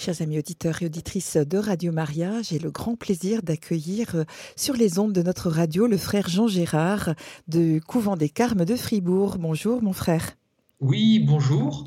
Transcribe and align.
Chers 0.00 0.22
amis 0.22 0.38
auditeurs 0.38 0.80
et 0.80 0.86
auditrices 0.86 1.36
de 1.36 1.58
Radio 1.58 1.92
Maria, 1.92 2.40
j'ai 2.40 2.58
le 2.58 2.70
grand 2.70 2.96
plaisir 2.96 3.42
d'accueillir 3.42 4.14
euh, 4.14 4.24
sur 4.56 4.72
les 4.72 4.98
ondes 4.98 5.12
de 5.12 5.20
notre 5.20 5.50
radio 5.50 5.86
le 5.86 5.98
frère 5.98 6.26
Jean 6.26 6.48
Gérard 6.48 7.10
du 7.48 7.82
couvent 7.86 8.16
des 8.16 8.30
Carmes 8.30 8.64
de 8.64 8.76
Fribourg. 8.76 9.36
Bonjour 9.38 9.82
mon 9.82 9.92
frère. 9.92 10.36
Oui, 10.80 11.18
bonjour. 11.18 11.84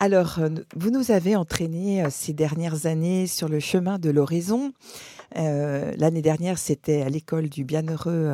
Alors, 0.00 0.38
euh, 0.38 0.48
vous 0.76 0.90
nous 0.90 1.10
avez 1.10 1.36
entraînés 1.36 2.04
euh, 2.04 2.08
ces 2.10 2.32
dernières 2.32 2.86
années 2.86 3.26
sur 3.26 3.48
le 3.48 3.60
chemin 3.60 3.98
de 3.98 4.10
l'oraison. 4.10 4.72
Euh, 5.36 5.92
l'année 5.96 6.22
dernière, 6.22 6.58
c'était 6.58 7.02
à 7.02 7.08
l'école 7.08 7.48
du 7.48 7.64
bienheureux 7.64 8.32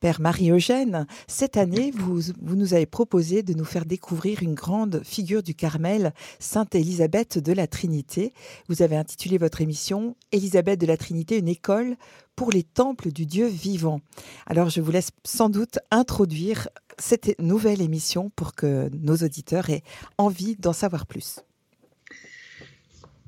Père 0.00 0.20
Marie-Eugène. 0.20 1.06
Cette 1.28 1.56
année, 1.56 1.92
vous, 1.92 2.20
vous 2.40 2.56
nous 2.56 2.74
avez 2.74 2.86
proposé 2.86 3.42
de 3.42 3.54
nous 3.54 3.64
faire 3.64 3.84
découvrir 3.84 4.42
une 4.42 4.54
grande 4.54 5.02
figure 5.04 5.42
du 5.42 5.54
Carmel, 5.54 6.12
Sainte 6.40 6.74
Élisabeth 6.74 7.38
de 7.38 7.52
la 7.52 7.66
Trinité. 7.66 8.32
Vous 8.68 8.82
avez 8.82 8.96
intitulé 8.96 9.38
votre 9.38 9.60
émission 9.60 10.16
Élisabeth 10.32 10.80
de 10.80 10.86
la 10.86 10.96
Trinité, 10.96 11.38
une 11.38 11.48
école 11.48 11.96
pour 12.36 12.50
les 12.50 12.62
temples 12.62 13.12
du 13.12 13.26
Dieu 13.26 13.46
vivant. 13.46 14.00
Alors, 14.46 14.70
je 14.70 14.80
vous 14.80 14.90
laisse 14.90 15.10
sans 15.24 15.48
doute 15.48 15.78
introduire 15.90 16.68
cette 16.98 17.38
nouvelle 17.38 17.80
émission 17.80 18.30
pour 18.36 18.54
que 18.54 18.90
nos 18.92 19.16
auditeurs 19.16 19.70
aient 19.70 19.82
envie 20.18 20.56
d'en 20.56 20.72
savoir 20.72 21.06
plus. 21.06 21.40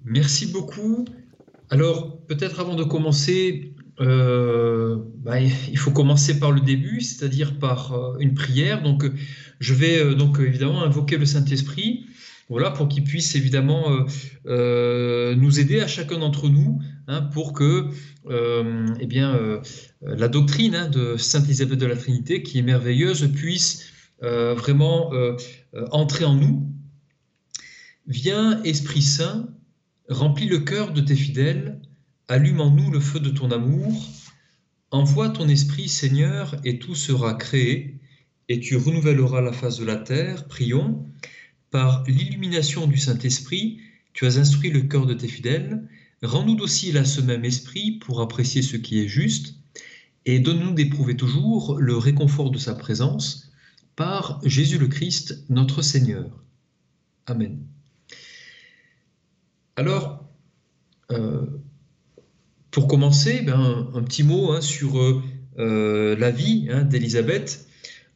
Merci 0.04 0.46
beaucoup. 0.46 1.04
Alors, 1.70 2.18
peut-être 2.26 2.60
avant 2.60 2.74
de 2.74 2.84
commencer, 2.84 3.74
euh, 4.00 4.98
bah, 5.24 5.40
il 5.40 5.78
faut 5.78 5.90
commencer 5.90 6.38
par 6.38 6.52
le 6.52 6.60
début, 6.60 7.00
c'est-à-dire 7.00 7.58
par 7.58 7.92
euh, 7.92 8.16
une 8.18 8.34
prière. 8.34 8.82
Donc, 8.82 9.04
je 9.60 9.74
vais 9.74 9.98
euh, 9.98 10.14
donc 10.14 10.38
évidemment 10.40 10.82
invoquer 10.82 11.16
le 11.16 11.26
Saint-Esprit, 11.26 12.06
voilà, 12.50 12.70
pour 12.70 12.88
qu'il 12.88 13.04
puisse 13.04 13.34
évidemment 13.34 13.84
nous 14.44 15.60
aider 15.60 15.80
à 15.80 15.86
chacun 15.86 16.18
d'entre 16.18 16.50
nous, 16.50 16.78
hein, 17.06 17.22
pour 17.22 17.52
que, 17.52 17.88
eh 18.30 19.06
bien, 19.06 19.60
la 20.02 20.28
doctrine 20.28 20.74
hein, 20.74 20.88
de 20.88 21.16
Sainte 21.16 21.44
Élisabeth 21.44 21.78
de 21.78 21.86
la 21.86 21.96
Trinité, 21.96 22.42
qui 22.42 22.58
est 22.58 22.62
merveilleuse, 22.62 23.30
puisse 23.32 23.86
vraiment 24.20 25.12
entrer 25.90 26.24
en 26.24 26.34
nous. 26.34 26.70
Viens, 28.06 28.62
Esprit 28.64 29.02
Saint, 29.02 29.48
Remplis 30.08 30.48
le 30.48 30.58
cœur 30.58 30.92
de 30.92 31.00
tes 31.00 31.16
fidèles, 31.16 31.80
allume 32.28 32.60
en 32.60 32.70
nous 32.70 32.90
le 32.90 33.00
feu 33.00 33.20
de 33.20 33.30
ton 33.30 33.50
amour. 33.50 34.06
Envoie 34.90 35.30
ton 35.30 35.48
esprit, 35.48 35.88
Seigneur, 35.88 36.56
et 36.62 36.78
tout 36.78 36.94
sera 36.94 37.34
créé, 37.34 37.98
et 38.50 38.60
tu 38.60 38.76
renouvelleras 38.76 39.40
la 39.40 39.52
face 39.52 39.78
de 39.78 39.86
la 39.86 39.96
terre. 39.96 40.46
Prions. 40.46 41.06
Par 41.70 42.04
l'illumination 42.06 42.86
du 42.86 42.98
Saint-Esprit, 42.98 43.80
tu 44.12 44.26
as 44.26 44.36
instruit 44.36 44.70
le 44.70 44.82
cœur 44.82 45.06
de 45.06 45.14
tes 45.14 45.26
fidèles. 45.26 45.88
Rends-nous 46.24 46.56
docile 46.56 46.96
à 46.96 47.04
ce 47.04 47.20
même 47.20 47.44
esprit 47.44 47.92
pour 47.92 48.22
apprécier 48.22 48.62
ce 48.62 48.78
qui 48.78 48.98
est 49.00 49.08
juste, 49.08 49.56
et 50.24 50.40
donne-nous 50.40 50.72
d'éprouver 50.72 51.16
toujours 51.16 51.78
le 51.78 51.98
réconfort 51.98 52.50
de 52.50 52.56
sa 52.56 52.74
présence. 52.74 53.52
Par 53.94 54.40
Jésus 54.42 54.78
le 54.78 54.88
Christ, 54.88 55.44
notre 55.50 55.82
Seigneur. 55.82 56.42
Amen. 57.26 57.58
Alors, 59.76 60.24
euh, 61.10 61.44
pour 62.70 62.88
commencer, 62.88 63.42
ben, 63.42 63.90
un, 63.94 64.02
petit 64.02 64.22
mot 64.22 64.52
hein, 64.52 64.62
sur 64.62 64.98
euh, 64.98 65.22
euh, 65.58 66.16
la 66.16 66.30
vie 66.30 66.68
hein, 66.70 66.84
d'Élisabeth. 66.84 67.68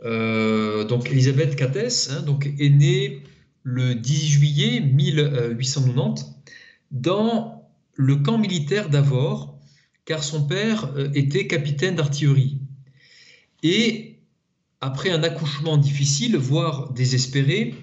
donc, 0.03 1.11
Élisabeth 1.11 1.57
Cathès 1.57 2.11
hein, 2.11 2.25
est 2.59 2.71
née 2.71 3.23
le 3.65 3.95
10 3.95 4.29
juillet 4.29 4.81
1890 4.81 6.25
dans 6.91 7.58
le 7.99 8.17
camp 8.17 8.39
militaire 8.39 8.89
d'Avor, 8.89 9.59
car 10.05 10.23
son 10.23 10.47
père 10.47 10.95
était 11.15 11.49
capitaine 11.49 11.97
d'artillerie. 11.97 12.61
Et 13.63 14.21
après 14.81 15.11
un 15.11 15.25
accouchement 15.25 15.77
difficile, 15.77 16.37
voire 16.37 16.93
désespéré, 16.93 17.75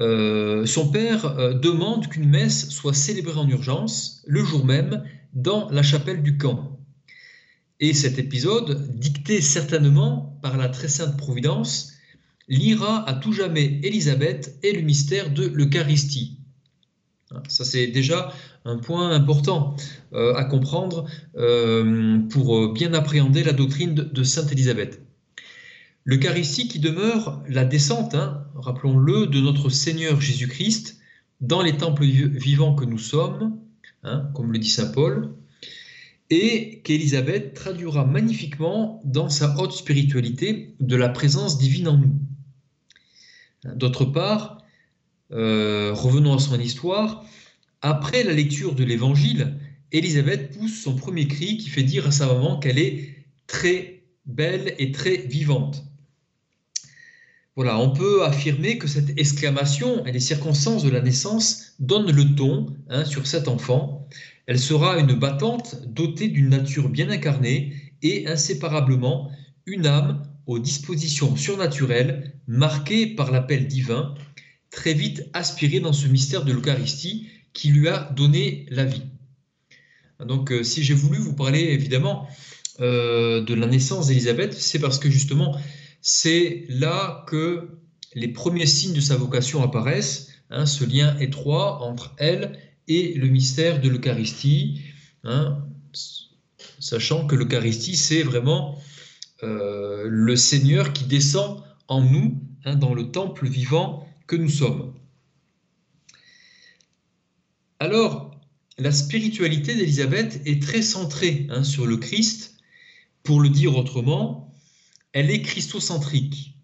euh, 0.00 0.66
son 0.66 0.90
père 0.90 1.24
euh, 1.24 1.54
demande 1.54 2.08
qu'une 2.08 2.28
messe 2.28 2.68
soit 2.68 2.92
célébrée 2.92 3.38
en 3.38 3.48
urgence 3.48 4.22
le 4.26 4.44
jour 4.44 4.66
même 4.66 5.04
dans 5.32 5.70
la 5.70 5.82
chapelle 5.82 6.22
du 6.22 6.36
camp. 6.36 6.78
Et 7.78 7.94
cet 7.94 8.18
épisode, 8.18 8.90
dicté 8.98 9.40
certainement 9.40 10.38
par 10.42 10.56
la 10.56 10.68
très 10.68 10.88
sainte 10.88 11.16
Providence, 11.16 11.92
lira 12.48 13.08
à 13.08 13.14
tout 13.14 13.32
jamais 13.32 13.80
Élisabeth 13.84 14.58
et 14.62 14.72
le 14.72 14.82
mystère 14.82 15.30
de 15.32 15.46
l'Eucharistie. 15.46 16.40
Hein, 17.30 17.42
ça, 17.48 17.64
c'est 17.64 17.86
déjà 17.86 18.32
un 18.66 18.78
point 18.78 19.10
important 19.10 19.76
euh, 20.12 20.34
à 20.34 20.44
comprendre 20.44 21.06
pour 22.30 22.72
bien 22.72 22.92
appréhender 22.94 23.42
la 23.44 23.52
doctrine 23.52 23.94
de 23.94 24.22
Sainte 24.22 24.52
Élisabeth. 24.52 25.00
L'Eucharistie 26.04 26.68
qui 26.68 26.78
demeure 26.78 27.42
la 27.48 27.64
descente, 27.64 28.14
hein, 28.14 28.44
rappelons-le, 28.54 29.26
de 29.26 29.40
notre 29.40 29.70
Seigneur 29.70 30.20
Jésus-Christ 30.20 30.98
dans 31.40 31.62
les 31.62 31.76
temples 31.76 32.04
vivants 32.04 32.76
que 32.76 32.84
nous 32.84 32.98
sommes, 32.98 33.58
hein, 34.04 34.30
comme 34.32 34.52
le 34.52 34.58
dit 34.58 34.70
Saint 34.70 34.92
Paul, 34.92 35.34
et 36.30 36.80
qu'Élisabeth 36.84 37.54
traduira 37.54 38.04
magnifiquement 38.04 39.00
dans 39.04 39.28
sa 39.28 39.56
haute 39.58 39.72
spiritualité 39.72 40.74
de 40.78 40.94
la 40.94 41.08
présence 41.08 41.58
divine 41.58 41.88
en 41.88 41.98
nous. 41.98 42.14
D'autre 43.74 44.04
part, 44.04 44.58
euh, 45.32 45.92
revenons 45.92 46.34
à 46.34 46.38
son 46.38 46.58
histoire, 46.60 47.24
après 47.86 48.24
la 48.24 48.32
lecture 48.32 48.74
de 48.74 48.82
l'Évangile, 48.82 49.54
Élisabeth 49.92 50.58
pousse 50.58 50.82
son 50.82 50.96
premier 50.96 51.28
cri 51.28 51.56
qui 51.56 51.68
fait 51.68 51.84
dire 51.84 52.08
à 52.08 52.10
sa 52.10 52.26
maman 52.26 52.58
qu'elle 52.58 52.80
est 52.80 53.14
très 53.46 54.02
belle 54.26 54.74
et 54.78 54.90
très 54.90 55.18
vivante. 55.18 55.84
Voilà, 57.54 57.78
on 57.78 57.90
peut 57.90 58.24
affirmer 58.24 58.76
que 58.76 58.88
cette 58.88 59.16
exclamation 59.16 60.04
et 60.04 60.10
les 60.10 60.18
circonstances 60.18 60.82
de 60.82 60.90
la 60.90 61.00
naissance 61.00 61.74
donnent 61.78 62.10
le 62.10 62.34
ton 62.34 62.74
hein, 62.88 63.04
sur 63.04 63.28
cet 63.28 63.46
enfant. 63.46 64.08
Elle 64.46 64.58
sera 64.58 64.98
une 64.98 65.14
battante 65.14 65.80
dotée 65.86 66.26
d'une 66.26 66.48
nature 66.48 66.88
bien 66.88 67.08
incarnée 67.08 67.72
et 68.02 68.26
inséparablement 68.26 69.30
une 69.64 69.86
âme 69.86 70.24
aux 70.46 70.58
dispositions 70.58 71.36
surnaturelles, 71.36 72.32
marquée 72.48 73.06
par 73.06 73.30
l'appel 73.30 73.68
divin, 73.68 74.16
très 74.70 74.92
vite 74.92 75.30
aspirée 75.34 75.78
dans 75.78 75.92
ce 75.92 76.08
mystère 76.08 76.44
de 76.44 76.52
l'Eucharistie 76.52 77.28
qui 77.56 77.70
lui 77.70 77.88
a 77.88 78.12
donné 78.14 78.66
la 78.68 78.84
vie. 78.84 79.02
Donc 80.24 80.52
euh, 80.52 80.62
si 80.62 80.84
j'ai 80.84 80.94
voulu 80.94 81.18
vous 81.18 81.34
parler 81.34 81.60
évidemment 81.60 82.28
euh, 82.80 83.42
de 83.42 83.54
la 83.54 83.66
naissance 83.66 84.08
d'Élisabeth, 84.08 84.52
c'est 84.52 84.78
parce 84.78 84.98
que 84.98 85.10
justement 85.10 85.58
c'est 86.02 86.66
là 86.68 87.24
que 87.26 87.80
les 88.14 88.28
premiers 88.28 88.66
signes 88.66 88.94
de 88.94 89.00
sa 89.00 89.16
vocation 89.16 89.62
apparaissent, 89.62 90.28
hein, 90.50 90.66
ce 90.66 90.84
lien 90.84 91.16
étroit 91.18 91.82
entre 91.82 92.14
elle 92.18 92.58
et 92.88 93.14
le 93.14 93.28
mystère 93.28 93.80
de 93.80 93.88
l'Eucharistie, 93.88 94.82
hein, 95.24 95.64
sachant 96.78 97.26
que 97.26 97.34
l'Eucharistie, 97.34 97.96
c'est 97.96 98.22
vraiment 98.22 98.78
euh, 99.42 100.04
le 100.08 100.36
Seigneur 100.36 100.92
qui 100.92 101.04
descend 101.04 101.62
en 101.88 102.02
nous, 102.02 102.40
hein, 102.64 102.76
dans 102.76 102.94
le 102.94 103.10
temple 103.10 103.48
vivant 103.48 104.06
que 104.26 104.36
nous 104.36 104.48
sommes. 104.48 104.94
Alors, 107.78 108.40
la 108.78 108.92
spiritualité 108.92 109.74
d'Élisabeth 109.74 110.40
est 110.46 110.62
très 110.62 110.82
centrée 110.82 111.48
sur 111.62 111.86
le 111.86 111.96
Christ. 111.96 112.54
Pour 113.22 113.40
le 113.40 113.48
dire 113.48 113.76
autrement, 113.76 114.54
elle 115.12 115.30
est 115.30 115.42
christocentrique. 115.42 116.54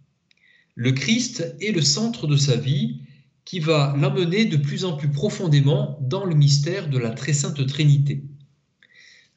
Le 0.74 0.92
Christ 0.92 1.54
est 1.60 1.72
le 1.72 1.82
centre 1.82 2.26
de 2.26 2.36
sa 2.36 2.56
vie 2.56 3.00
qui 3.44 3.60
va 3.60 3.94
l'amener 3.98 4.44
de 4.44 4.56
plus 4.56 4.84
en 4.84 4.96
plus 4.96 5.10
profondément 5.10 5.98
dans 6.00 6.24
le 6.24 6.34
mystère 6.34 6.88
de 6.88 6.98
la 6.98 7.10
très 7.10 7.32
sainte 7.32 7.66
Trinité. 7.66 8.24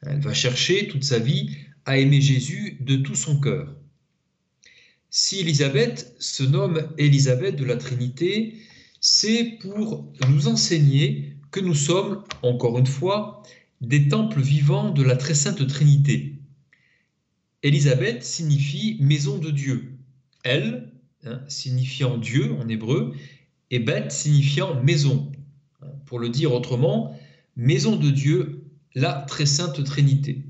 Elle 0.02 0.20
va 0.20 0.32
chercher 0.32 0.88
toute 0.88 1.04
sa 1.04 1.18
vie 1.18 1.50
à 1.84 1.98
aimer 1.98 2.20
Jésus 2.20 2.78
de 2.80 2.96
tout 2.96 3.14
son 3.14 3.40
cœur. 3.40 3.74
Si 5.10 5.40
Élisabeth 5.40 6.14
se 6.18 6.42
nomme 6.42 6.88
Élisabeth 6.98 7.56
de 7.56 7.64
la 7.64 7.76
Trinité, 7.76 8.54
c'est 9.00 9.58
pour 9.60 10.12
nous 10.28 10.48
enseigner 10.48 11.35
que 11.56 11.60
nous 11.62 11.74
sommes, 11.74 12.22
encore 12.42 12.78
une 12.78 12.86
fois, 12.86 13.42
des 13.80 14.08
temples 14.08 14.42
vivants 14.42 14.90
de 14.90 15.02
la 15.02 15.16
très 15.16 15.32
sainte 15.32 15.66
Trinité. 15.66 16.34
Élisabeth 17.62 18.22
signifie 18.22 18.98
maison 19.00 19.38
de 19.38 19.50
Dieu. 19.50 19.96
Elle, 20.44 20.92
hein, 21.24 21.40
signifiant 21.48 22.18
Dieu 22.18 22.54
en 22.60 22.68
hébreu, 22.68 23.14
et 23.70 23.78
Beth 23.78 24.12
signifiant 24.12 24.82
maison. 24.82 25.32
Pour 26.04 26.18
le 26.18 26.28
dire 26.28 26.52
autrement, 26.52 27.18
maison 27.56 27.96
de 27.96 28.10
Dieu, 28.10 28.66
la 28.94 29.14
très 29.22 29.46
sainte 29.46 29.82
Trinité. 29.82 30.42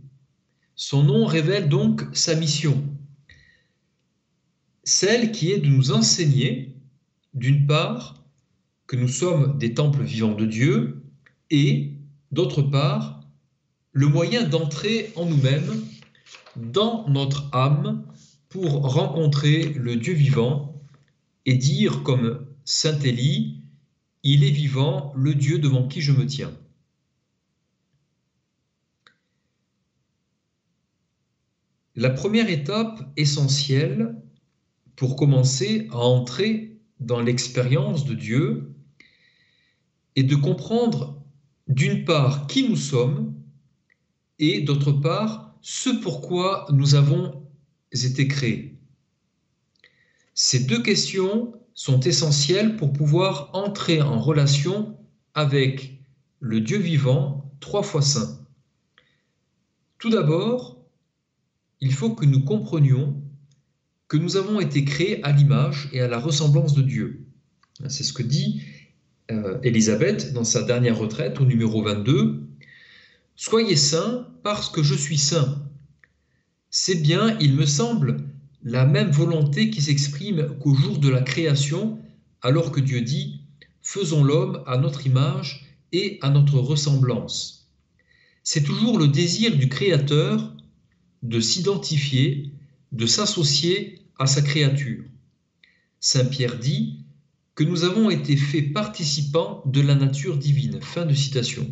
Son 0.74 1.04
nom 1.04 1.24
révèle 1.24 1.68
donc 1.68 2.02
sa 2.14 2.34
mission, 2.34 2.82
celle 4.82 5.30
qui 5.30 5.52
est 5.52 5.60
de 5.60 5.68
nous 5.68 5.92
enseigner, 5.92 6.74
d'une 7.32 7.64
part, 7.64 8.25
que 8.86 8.96
nous 8.96 9.08
sommes 9.08 9.58
des 9.58 9.74
temples 9.74 10.02
vivants 10.02 10.34
de 10.34 10.46
Dieu, 10.46 11.02
et, 11.50 11.92
d'autre 12.30 12.62
part, 12.62 13.20
le 13.92 14.06
moyen 14.06 14.46
d'entrer 14.46 15.12
en 15.16 15.26
nous-mêmes, 15.26 15.84
dans 16.56 17.08
notre 17.08 17.48
âme, 17.52 18.04
pour 18.48 18.92
rencontrer 18.92 19.72
le 19.74 19.96
Dieu 19.96 20.14
vivant 20.14 20.80
et 21.44 21.54
dire 21.54 22.02
comme 22.02 22.46
Saint 22.64 22.98
Élie, 23.00 23.62
il 24.22 24.44
est 24.44 24.50
vivant, 24.50 25.12
le 25.14 25.34
Dieu 25.34 25.58
devant 25.58 25.86
qui 25.86 26.00
je 26.00 26.12
me 26.12 26.26
tiens. 26.26 26.52
La 31.94 32.10
première 32.10 32.50
étape 32.50 33.10
essentielle 33.16 34.16
pour 34.96 35.16
commencer 35.16 35.88
à 35.90 35.98
entrer 35.98 36.78
dans 37.00 37.20
l'expérience 37.20 38.04
de 38.04 38.14
Dieu 38.14 38.75
est 40.16 40.24
de 40.24 40.34
comprendre 40.34 41.22
d'une 41.68 42.04
part 42.04 42.46
qui 42.46 42.68
nous 42.68 42.76
sommes 42.76 43.34
et 44.38 44.62
d'autre 44.62 44.92
part 44.92 45.56
ce 45.60 45.90
pourquoi 45.90 46.66
nous 46.72 46.94
avons 46.94 47.42
été 47.92 48.28
créés. 48.28 48.78
Ces 50.34 50.64
deux 50.64 50.82
questions 50.82 51.54
sont 51.74 52.00
essentielles 52.00 52.76
pour 52.76 52.92
pouvoir 52.92 53.50
entrer 53.52 54.00
en 54.00 54.20
relation 54.20 54.96
avec 55.34 56.00
le 56.40 56.60
Dieu 56.60 56.78
vivant, 56.78 57.50
trois 57.60 57.82
fois 57.82 58.02
saint. 58.02 58.46
Tout 59.98 60.10
d'abord, 60.10 60.84
il 61.80 61.92
faut 61.92 62.14
que 62.14 62.24
nous 62.24 62.44
comprenions 62.44 63.22
que 64.08 64.16
nous 64.16 64.36
avons 64.36 64.60
été 64.60 64.84
créés 64.84 65.22
à 65.24 65.32
l'image 65.32 65.88
et 65.92 66.00
à 66.00 66.08
la 66.08 66.18
ressemblance 66.18 66.74
de 66.74 66.82
Dieu. 66.82 67.26
C'est 67.88 68.04
ce 68.04 68.12
que 68.12 68.22
dit 68.22 68.62
euh, 69.30 69.58
Élisabeth 69.62 70.32
dans 70.32 70.44
sa 70.44 70.62
dernière 70.62 70.98
retraite 70.98 71.40
au 71.40 71.44
numéro 71.44 71.82
22. 71.82 72.46
Soyez 73.34 73.76
saints 73.76 74.28
parce 74.42 74.70
que 74.70 74.82
je 74.82 74.94
suis 74.94 75.18
saint. 75.18 75.62
C'est 76.70 77.02
bien, 77.02 77.36
il 77.40 77.54
me 77.54 77.66
semble, 77.66 78.18
la 78.62 78.86
même 78.86 79.10
volonté 79.10 79.70
qui 79.70 79.82
s'exprime 79.82 80.56
qu'au 80.60 80.74
jour 80.74 80.98
de 80.98 81.08
la 81.08 81.22
création, 81.22 81.98
alors 82.42 82.70
que 82.70 82.80
Dieu 82.80 83.00
dit 83.00 83.40
Faisons 83.82 84.24
l'homme 84.24 84.62
à 84.66 84.76
notre 84.76 85.06
image 85.06 85.66
et 85.92 86.18
à 86.22 86.30
notre 86.30 86.58
ressemblance. 86.58 87.68
C'est 88.42 88.62
toujours 88.62 88.98
le 88.98 89.08
désir 89.08 89.56
du 89.56 89.68
Créateur 89.68 90.52
de 91.22 91.40
s'identifier, 91.40 92.52
de 92.92 93.06
s'associer 93.06 94.02
à 94.18 94.26
sa 94.26 94.42
créature. 94.42 95.04
Saint 96.00 96.24
Pierre 96.24 96.58
dit 96.58 97.05
que 97.56 97.64
nous 97.64 97.84
avons 97.84 98.10
été 98.10 98.36
faits 98.36 98.72
participants 98.74 99.62
de 99.64 99.80
la 99.80 99.94
nature 99.94 100.36
divine. 100.36 100.80
Fin 100.82 101.06
de 101.06 101.14
citation. 101.14 101.66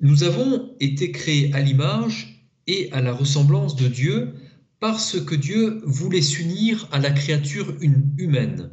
Nous 0.00 0.22
avons 0.22 0.74
été 0.78 1.10
créés 1.10 1.52
à 1.52 1.60
l'image 1.60 2.48
et 2.68 2.90
à 2.92 3.00
la 3.00 3.12
ressemblance 3.12 3.74
de 3.74 3.88
Dieu 3.88 4.34
parce 4.78 5.20
que 5.20 5.34
Dieu 5.34 5.82
voulait 5.84 6.22
s'unir 6.22 6.88
à 6.92 7.00
la 7.00 7.10
créature 7.10 7.74
humaine. 7.80 8.70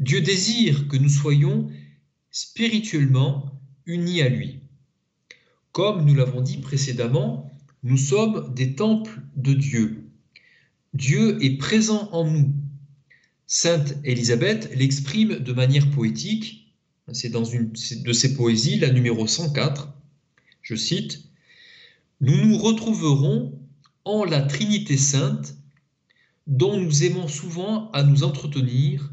Dieu 0.00 0.20
désire 0.20 0.88
que 0.88 0.96
nous 0.96 1.08
soyons 1.08 1.70
spirituellement 2.32 3.60
unis 3.86 4.22
à 4.22 4.28
lui. 4.28 4.60
Comme 5.70 6.04
nous 6.04 6.14
l'avons 6.14 6.40
dit 6.40 6.58
précédemment, 6.58 7.48
nous 7.84 7.96
sommes 7.96 8.52
des 8.54 8.74
temples 8.74 9.20
de 9.36 9.52
Dieu. 9.52 9.99
Dieu 10.92 11.42
est 11.42 11.56
présent 11.56 12.08
en 12.12 12.24
nous. 12.24 12.52
Sainte 13.46 13.96
Élisabeth 14.04 14.70
l'exprime 14.74 15.38
de 15.38 15.52
manière 15.52 15.88
poétique. 15.90 16.74
C'est 17.12 17.30
dans 17.30 17.44
une 17.44 17.72
de 17.72 18.12
ses 18.12 18.34
poésies, 18.34 18.78
la 18.78 18.90
numéro 18.90 19.26
104. 19.26 19.92
Je 20.62 20.74
cite 20.74 21.24
Nous 22.20 22.36
nous 22.44 22.58
retrouverons 22.58 23.58
en 24.04 24.24
la 24.24 24.42
Trinité 24.42 24.96
sainte, 24.96 25.56
dont 26.46 26.76
nous 26.76 27.04
aimons 27.04 27.28
souvent 27.28 27.90
à 27.92 28.02
nous 28.02 28.24
entretenir 28.24 29.12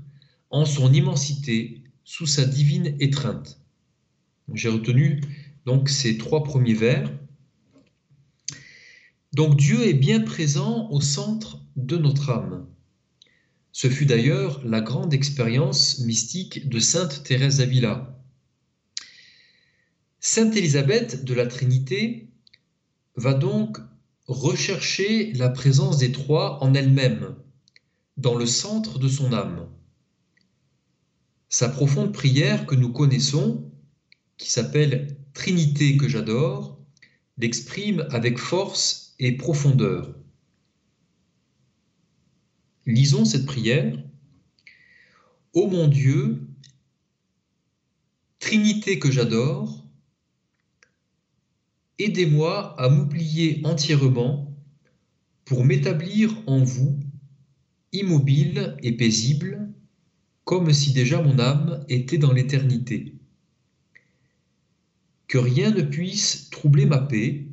en 0.50 0.66
son 0.66 0.92
immensité, 0.92 1.84
sous 2.04 2.26
sa 2.26 2.46
divine 2.46 2.96
étreinte. 3.00 3.60
J'ai 4.54 4.70
retenu 4.70 5.22
donc 5.66 5.90
ces 5.90 6.18
trois 6.18 6.44
premiers 6.44 6.74
vers. 6.74 7.12
Donc 9.34 9.58
Dieu 9.58 9.86
est 9.86 9.94
bien 9.94 10.22
présent 10.22 10.90
au 10.90 11.02
centre 11.02 11.67
de 11.78 11.98
notre 11.98 12.32
âme. 12.32 12.68
Ce 13.72 13.90
fut 13.90 14.08
d'ailleurs 14.08 14.62
la 14.66 14.82
grande 14.82 15.14
expérience 15.14 16.00
mystique 16.00 16.68
de 16.68 16.80
Sainte 16.80 17.24
Thérèse 17.24 17.60
d'Avila. 17.60 18.20
Sainte 20.20 20.56
Élisabeth 20.56 21.24
de 21.24 21.34
la 21.36 21.46
Trinité 21.46 22.28
va 23.16 23.34
donc 23.34 23.78
rechercher 24.26 25.32
la 25.34 25.50
présence 25.50 26.00
des 26.00 26.12
trois 26.12 26.62
en 26.64 26.74
elle-même, 26.74 27.36
dans 28.18 28.36
le 28.36 28.48
centre 28.48 28.98
de 28.98 29.08
son 29.08 29.32
âme. 29.32 29.70
Sa 31.50 31.70
profonde 31.70 32.12
prière 32.12 32.66
que 32.66 32.76
nous 32.76 32.92
connaissons, 32.92 33.72
qui 34.38 34.52
s'appelle 34.52 35.18
Trinité 35.34 35.98
que 35.98 36.10
j'adore, 36.10 36.80
l'exprime 37.38 38.08
avec 38.10 38.40
force 38.40 39.14
et 39.20 39.38
profondeur. 39.38 40.17
Lisons 42.88 43.26
cette 43.26 43.46
prière. 43.46 43.96
Ô 45.54 45.68
mon 45.68 45.88
Dieu, 45.88 46.48
Trinité 48.40 48.98
que 48.98 49.12
j'adore, 49.12 49.86
aidez-moi 52.00 52.80
à 52.82 52.90
m'oublier 52.90 53.62
entièrement 53.66 54.52
pour 55.46 55.66
m'établir 55.66 56.34
en 56.48 56.64
vous, 56.64 57.00
immobile 57.92 58.76
et 58.82 58.94
paisible, 58.94 59.70
comme 60.46 60.74
si 60.74 60.94
déjà 60.94 61.22
mon 61.22 61.38
âme 61.40 61.86
était 61.90 62.18
dans 62.18 62.34
l'éternité 62.34 63.14
que 65.28 65.38
rien 65.38 65.72
ne 65.72 65.82
puisse 65.82 66.50
troubler 66.50 66.86
ma 66.86 67.00
paix, 67.00 67.46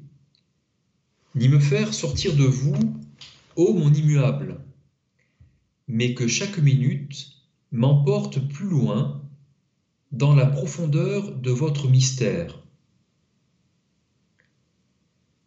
ni 1.34 1.48
me 1.48 1.58
faire 1.58 1.92
sortir 1.92 2.36
de 2.36 2.44
vous, 2.44 2.76
ô 3.56 3.75
mon 3.75 3.92
immuable, 3.92 4.63
mais 5.88 6.14
que 6.14 6.26
chaque 6.26 6.58
minute 6.58 7.28
m'emporte 7.72 8.40
plus 8.48 8.69
loin 8.69 9.22
dans 10.12 10.34
la 10.34 10.46
profondeur 10.46 11.36
de 11.36 11.50
votre 11.50 11.88
mystère. 11.88 12.62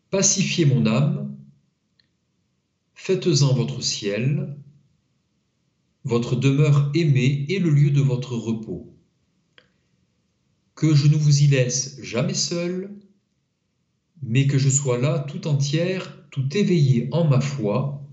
Pacifiez 0.10 0.66
mon 0.66 0.86
âme, 0.86 1.36
faites-en 2.96 3.54
votre 3.54 3.82
ciel, 3.82 4.58
votre 6.04 6.36
demeure 6.36 6.92
aimée 6.94 7.46
et 7.50 7.60
le 7.60 7.70
lieu 7.70 7.92
de 7.92 8.02
votre 8.02 8.36
repos 8.36 8.98
que 10.78 10.94
je 10.94 11.08
ne 11.08 11.18
vous 11.18 11.42
y 11.42 11.48
laisse 11.48 12.00
jamais 12.04 12.36
seul, 12.36 12.92
mais 14.22 14.46
que 14.46 14.60
je 14.60 14.70
sois 14.70 15.00
là 15.00 15.18
tout 15.20 15.48
entière, 15.48 16.24
tout 16.30 16.56
éveillée 16.56 17.10
en 17.12 17.28
ma 17.28 17.42
foi, 17.42 18.04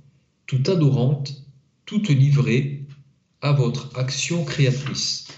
tout 0.46 0.62
adorante, 0.66 1.43
toute 1.86 2.08
livrée 2.08 2.86
à 3.40 3.52
votre 3.52 3.98
action 3.98 4.44
créatrice. 4.44 5.28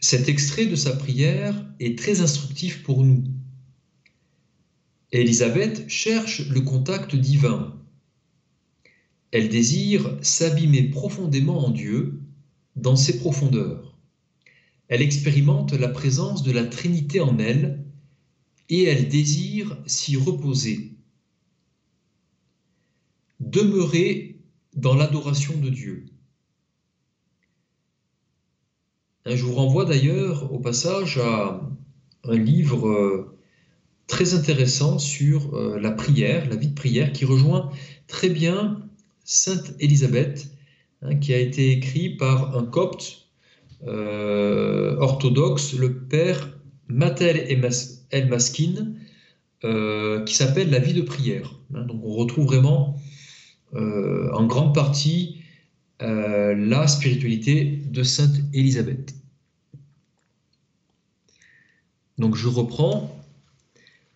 Cet 0.00 0.28
extrait 0.28 0.66
de 0.66 0.76
sa 0.76 0.94
prière 0.94 1.64
est 1.80 1.98
très 1.98 2.20
instructif 2.20 2.82
pour 2.82 3.04
nous. 3.04 3.24
Élisabeth 5.12 5.88
cherche 5.88 6.48
le 6.48 6.60
contact 6.60 7.14
divin, 7.14 7.82
elle 9.32 9.48
désire 9.48 10.18
s'abîmer 10.20 10.90
profondément 10.90 11.64
en 11.64 11.70
Dieu, 11.70 12.20
dans 12.76 12.96
ses 12.96 13.18
profondeurs. 13.18 13.98
Elle 14.88 15.00
expérimente 15.00 15.72
la 15.72 15.88
présence 15.88 16.42
de 16.42 16.52
la 16.52 16.66
Trinité 16.66 17.20
en 17.20 17.38
elle 17.38 17.82
et 18.72 18.84
elle 18.84 19.06
désire 19.06 19.76
s'y 19.84 20.16
reposer. 20.16 20.94
Demeurer 23.38 24.40
dans 24.74 24.94
l'adoration 24.94 25.58
de 25.58 25.68
Dieu. 25.68 26.06
Je 29.26 29.44
vous 29.44 29.52
renvoie 29.52 29.84
d'ailleurs 29.84 30.50
au 30.50 30.58
passage 30.58 31.18
à 31.18 31.60
un 32.24 32.36
livre 32.38 32.88
euh, 32.88 33.36
très 34.06 34.32
intéressant 34.32 34.98
sur 34.98 35.54
euh, 35.54 35.78
la 35.78 35.90
prière, 35.90 36.48
la 36.48 36.56
vie 36.56 36.68
de 36.68 36.74
prière, 36.74 37.12
qui 37.12 37.26
rejoint 37.26 37.70
très 38.06 38.30
bien 38.30 38.88
Sainte 39.22 39.74
Élisabeth, 39.80 40.48
hein, 41.02 41.16
qui 41.16 41.34
a 41.34 41.38
été 41.38 41.72
écrit 41.72 42.16
par 42.16 42.56
un 42.56 42.64
copte 42.64 43.28
euh, 43.86 44.96
orthodoxe, 44.96 45.74
le 45.74 46.04
père 46.04 46.58
Matel 46.88 47.44
El 48.12 48.28
Maskin, 48.28 48.94
euh, 49.64 50.22
qui 50.24 50.34
s'appelle 50.34 50.70
La 50.70 50.78
vie 50.78 50.94
de 50.94 51.02
prière. 51.02 51.54
Hein. 51.74 51.82
donc 51.84 52.02
on 52.04 52.14
retrouve 52.14 52.46
vraiment 52.46 52.96
euh, 53.74 54.30
en 54.32 54.46
grande 54.46 54.74
partie 54.74 55.38
euh, 56.02 56.54
la 56.54 56.86
spiritualité 56.86 57.82
de 57.86 58.02
Sainte 58.02 58.36
Élisabeth. 58.52 59.14
Donc 62.18 62.36
je 62.36 62.48
reprends. 62.48 63.18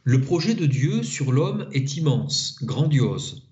Le 0.04 0.20
projet 0.20 0.54
de 0.54 0.66
Dieu 0.66 1.02
sur 1.02 1.32
l'homme 1.32 1.68
est 1.72 1.96
immense, 1.96 2.58
grandiose. 2.62 3.48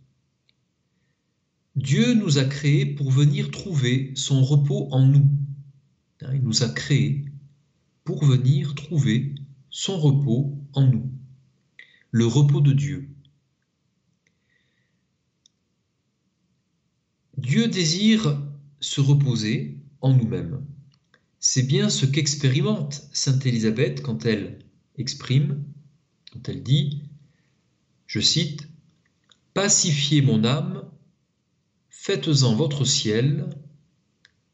Dieu 1.74 2.14
nous 2.14 2.38
a 2.38 2.44
créés 2.44 2.86
pour 2.86 3.10
venir 3.10 3.50
trouver 3.50 4.12
son 4.14 4.44
repos 4.44 4.88
en 4.92 5.04
nous. 5.04 5.28
Hein, 6.22 6.30
il 6.34 6.42
nous 6.42 6.62
a 6.62 6.68
créés 6.68 7.24
pour 8.04 8.24
venir 8.24 8.74
trouver 8.76 9.34
son 9.76 9.99
repos 9.99 10.57
en 10.73 10.87
nous. 10.87 11.11
Le 12.12 12.26
repos 12.26 12.61
de 12.61 12.73
Dieu. 12.73 13.09
Dieu 17.37 17.66
désire 17.66 18.40
se 18.78 19.00
reposer 19.00 19.81
en 20.00 20.14
nous-mêmes. 20.14 20.64
C'est 21.40 21.64
bien 21.64 21.90
ce 21.90 22.07
qu'expérimente 22.07 23.09
Sainte 23.12 23.45
Élisabeth 23.47 24.00
quand 24.00 24.26
elle 24.26 24.61
exprime, 24.97 25.64
quand 26.33 26.49
elle 26.49 26.62
dit, 26.62 27.02
je 28.07 28.21
cite, 28.21 28.69
Pacifiez 29.54 30.23
mon 30.23 30.45
âme, 30.45 30.88
faites-en 31.90 32.54
votre 32.54 32.85
ciel, 32.85 33.50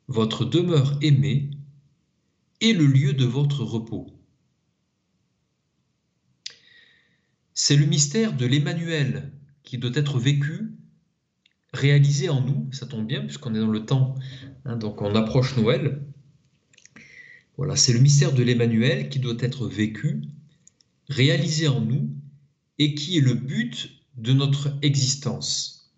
votre 0.08 0.46
demeure 0.46 0.98
aimée, 1.02 1.50
et 2.62 2.72
le 2.72 2.86
lieu 2.86 3.12
de 3.12 3.26
votre 3.26 3.64
repos. 3.64 4.19
C'est 7.62 7.76
le 7.76 7.84
mystère 7.84 8.32
de 8.34 8.46
l'Emmanuel 8.46 9.32
qui 9.64 9.76
doit 9.76 9.90
être 9.92 10.18
vécu 10.18 10.72
réalisé 11.74 12.30
en 12.30 12.40
nous, 12.40 12.66
ça 12.72 12.86
tombe 12.86 13.06
bien 13.06 13.20
puisqu'on 13.20 13.54
est 13.54 13.60
dans 13.60 13.66
le 13.66 13.84
temps, 13.84 14.14
hein, 14.64 14.76
donc 14.76 15.02
on 15.02 15.14
approche 15.14 15.58
Noël. 15.58 16.02
Voilà, 17.58 17.76
c'est 17.76 17.92
le 17.92 17.98
mystère 18.00 18.32
de 18.32 18.42
l'Emmanuel 18.42 19.10
qui 19.10 19.18
doit 19.18 19.36
être 19.40 19.68
vécu, 19.68 20.22
réalisé 21.10 21.68
en 21.68 21.82
nous 21.82 22.08
et 22.78 22.94
qui 22.94 23.18
est 23.18 23.20
le 23.20 23.34
but 23.34 23.90
de 24.16 24.32
notre 24.32 24.74
existence, 24.80 25.92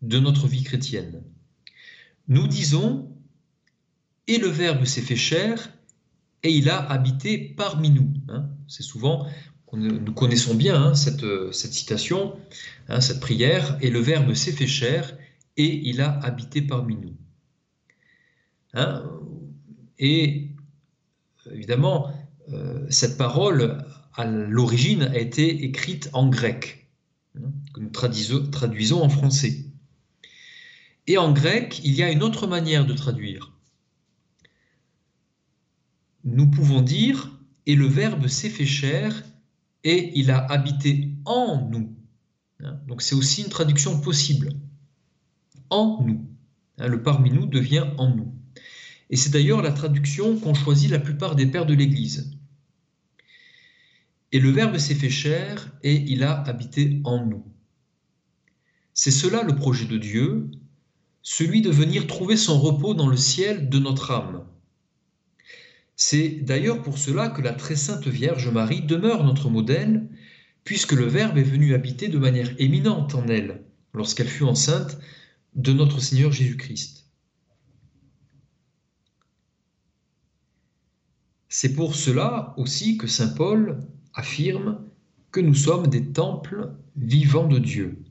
de 0.00 0.18
notre 0.18 0.48
vie 0.48 0.62
chrétienne. 0.62 1.22
Nous 2.26 2.48
disons, 2.48 3.14
et 4.28 4.38
le 4.38 4.48
Verbe 4.48 4.86
s'est 4.86 5.02
fait 5.02 5.14
chair, 5.14 5.74
et 6.42 6.50
il 6.50 6.70
a 6.70 6.78
habité 6.90 7.36
parmi 7.36 7.90
nous. 7.90 8.14
Hein. 8.28 8.48
C'est 8.66 8.82
souvent, 8.82 9.28
nous 9.72 10.12
connaissons 10.12 10.54
bien 10.54 10.82
hein, 10.82 10.94
cette, 10.94 11.24
cette, 11.52 11.72
citation, 11.72 12.36
hein, 12.88 13.00
cette 13.00 13.20
prière, 13.20 13.78
et 13.80 13.90
le 13.90 14.00
Verbe 14.00 14.34
s'est 14.34 14.52
fait 14.52 14.66
chair 14.66 15.16
et 15.56 15.88
il 15.88 16.00
a 16.00 16.18
habité 16.20 16.62
parmi 16.62 16.96
nous. 16.96 17.14
Hein, 18.74 19.04
et 19.98 20.48
évidemment, 21.52 22.12
euh, 22.52 22.86
cette 22.90 23.16
parole, 23.16 23.84
à 24.14 24.24
l'origine, 24.24 25.02
a 25.02 25.18
été 25.18 25.64
écrite 25.64 26.10
en 26.12 26.28
grec, 26.28 26.88
que 27.74 27.80
nous 27.80 27.90
traduisons 27.90 29.02
en 29.02 29.08
français. 29.08 29.64
Et 31.06 31.18
en 31.18 31.32
grec, 31.32 31.80
il 31.84 31.94
y 31.94 32.02
a 32.02 32.10
une 32.10 32.22
autre 32.22 32.46
manière 32.46 32.86
de 32.86 32.94
traduire. 32.94 33.52
Nous 36.24 36.50
pouvons 36.50 36.82
dire, 36.82 37.38
et 37.66 37.74
le 37.74 37.86
Verbe 37.86 38.26
s'est 38.26 38.50
fait 38.50 38.66
chair 38.66 39.24
et 39.84 40.18
il 40.18 40.30
a 40.30 40.38
habité 40.38 41.10
en 41.24 41.68
nous. 41.70 41.94
Hein, 42.62 42.80
donc 42.86 43.02
c'est 43.02 43.14
aussi 43.14 43.42
une 43.42 43.48
traduction 43.48 44.00
possible. 44.00 44.52
En 45.70 46.02
nous. 46.04 46.26
Hein, 46.78 46.88
le 46.88 47.02
parmi 47.02 47.30
nous 47.30 47.46
devient 47.46 47.86
en 47.98 48.14
nous. 48.14 48.34
Et 49.08 49.16
c'est 49.16 49.30
d'ailleurs 49.30 49.62
la 49.62 49.72
traduction 49.72 50.38
qu'ont 50.38 50.54
choisi 50.54 50.88
la 50.88 50.98
plupart 50.98 51.36
des 51.36 51.46
pères 51.46 51.66
de 51.66 51.74
l'Église. 51.74 52.30
Et 54.32 54.38
le 54.38 54.50
Verbe 54.50 54.78
s'est 54.78 54.94
fait 54.94 55.10
chair 55.10 55.72
et 55.82 55.94
il 55.94 56.22
a 56.22 56.40
habité 56.42 57.00
en 57.04 57.26
nous. 57.26 57.44
C'est 58.94 59.10
cela 59.10 59.42
le 59.42 59.56
projet 59.56 59.86
de 59.86 59.98
Dieu, 59.98 60.50
celui 61.22 61.62
de 61.62 61.70
venir 61.70 62.06
trouver 62.06 62.36
son 62.36 62.60
repos 62.60 62.94
dans 62.94 63.08
le 63.08 63.16
ciel 63.16 63.68
de 63.68 63.78
notre 63.78 64.10
âme. 64.12 64.44
C'est 66.02 66.30
d'ailleurs 66.30 66.80
pour 66.80 66.96
cela 66.96 67.28
que 67.28 67.42
la 67.42 67.52
très 67.52 67.76
sainte 67.76 68.06
Vierge 68.08 68.48
Marie 68.48 68.80
demeure 68.80 69.22
notre 69.22 69.50
modèle, 69.50 70.08
puisque 70.64 70.92
le 70.92 71.04
Verbe 71.04 71.36
est 71.36 71.42
venu 71.42 71.74
habiter 71.74 72.08
de 72.08 72.16
manière 72.16 72.54
éminente 72.58 73.14
en 73.14 73.28
elle, 73.28 73.66
lorsqu'elle 73.92 74.26
fut 74.26 74.44
enceinte 74.44 74.98
de 75.54 75.74
notre 75.74 76.00
Seigneur 76.00 76.32
Jésus-Christ. 76.32 77.04
C'est 81.50 81.74
pour 81.74 81.94
cela 81.94 82.54
aussi 82.56 82.96
que 82.96 83.06
Saint 83.06 83.34
Paul 83.34 83.86
affirme 84.14 84.82
que 85.32 85.40
nous 85.40 85.54
sommes 85.54 85.88
des 85.88 86.12
temples 86.12 86.72
vivants 86.96 87.46
de 87.46 87.58
Dieu. 87.58 88.02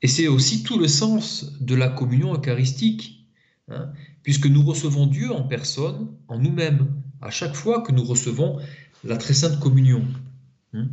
Et 0.00 0.08
c'est 0.08 0.26
aussi 0.26 0.62
tout 0.62 0.78
le 0.78 0.88
sens 0.88 1.60
de 1.60 1.74
la 1.74 1.90
communion 1.90 2.32
eucharistique, 2.32 3.28
hein, 3.68 3.92
puisque 4.26 4.46
nous 4.46 4.64
recevons 4.64 5.06
Dieu 5.06 5.30
en 5.30 5.44
personne, 5.44 6.08
en 6.26 6.36
nous-mêmes, 6.36 7.00
à 7.22 7.30
chaque 7.30 7.54
fois 7.54 7.82
que 7.82 7.92
nous 7.92 8.02
recevons 8.02 8.60
la 9.04 9.18
très 9.18 9.34
sainte 9.34 9.60
communion. 9.60 10.04
Hmm? 10.72 10.88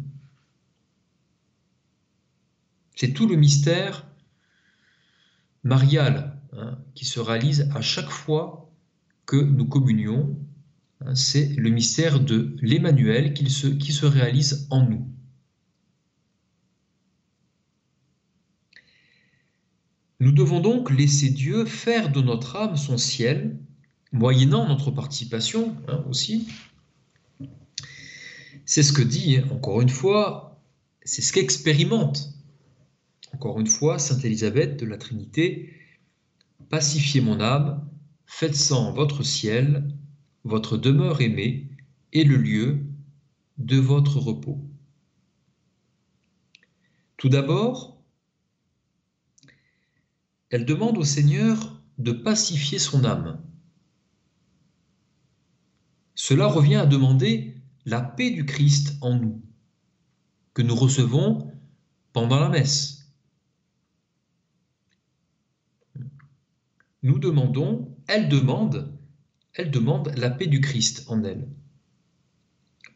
C'est 2.95 3.11
tout 3.11 3.27
le 3.27 3.35
mystère 3.35 4.05
marial 5.63 6.37
hein, 6.55 6.77
qui 6.93 7.05
se 7.05 7.19
réalise 7.19 7.71
à 7.73 7.81
chaque 7.81 8.11
fois 8.11 8.69
que 9.25 9.37
nous 9.37 9.65
communions. 9.65 10.37
Hein, 11.01 11.15
c'est 11.15 11.55
le 11.55 11.71
mystère 11.71 12.19
de 12.19 12.55
l'Emmanuel 12.61 13.33
qui 13.33 13.49
se, 13.49 13.65
qui 13.65 13.93
se 13.93 14.05
réalise 14.05 14.67
en 14.69 14.87
nous. 14.87 15.11
Nous 20.23 20.31
devons 20.31 20.61
donc 20.61 20.89
laisser 20.89 21.29
Dieu 21.29 21.65
faire 21.65 22.09
de 22.09 22.21
notre 22.21 22.55
âme 22.55 22.77
son 22.77 22.97
ciel, 22.97 23.57
moyennant 24.13 24.65
notre 24.65 24.89
participation 24.89 25.75
hein, 25.89 26.01
aussi. 26.09 26.47
C'est 28.63 28.83
ce 28.83 28.93
que 28.93 29.01
dit, 29.01 29.39
encore 29.51 29.81
une 29.81 29.89
fois, 29.89 30.61
c'est 31.03 31.21
ce 31.21 31.33
qu'expérimente, 31.33 32.29
encore 33.33 33.59
une 33.59 33.67
fois, 33.67 33.99
Sainte 33.99 34.23
Élisabeth 34.23 34.79
de 34.79 34.85
la 34.85 34.95
Trinité, 34.95 35.73
pacifiez 36.69 37.19
mon 37.19 37.41
âme, 37.41 37.85
faites-en 38.25 38.93
votre 38.93 39.23
ciel, 39.23 39.93
votre 40.45 40.77
demeure 40.77 41.19
aimée, 41.19 41.67
et 42.13 42.23
le 42.23 42.37
lieu 42.37 42.85
de 43.57 43.77
votre 43.77 44.19
repos. 44.19 44.61
Tout 47.17 47.27
d'abord, 47.27 47.92
elle 50.53 50.65
demande 50.65 50.99
au 50.99 51.03
Seigneur 51.03 51.81
de 51.97 52.11
pacifier 52.11 52.77
son 52.77 53.05
âme. 53.05 53.43
Cela 56.13 56.45
revient 56.45 56.75
à 56.75 56.85
demander 56.85 57.59
la 57.85 58.01
paix 58.01 58.29
du 58.29 58.45
Christ 58.45 58.95
en 59.01 59.15
nous, 59.15 59.41
que 60.53 60.61
nous 60.61 60.75
recevons 60.75 61.51
pendant 62.13 62.39
la 62.39 62.49
messe. 62.49 63.11
Nous 67.01 67.17
demandons, 67.17 67.97
elle 68.05 68.29
demande, 68.29 68.95
elle 69.55 69.71
demande 69.71 70.13
la 70.15 70.29
paix 70.29 70.45
du 70.45 70.61
Christ 70.61 71.05
en 71.07 71.23
elle. 71.23 71.49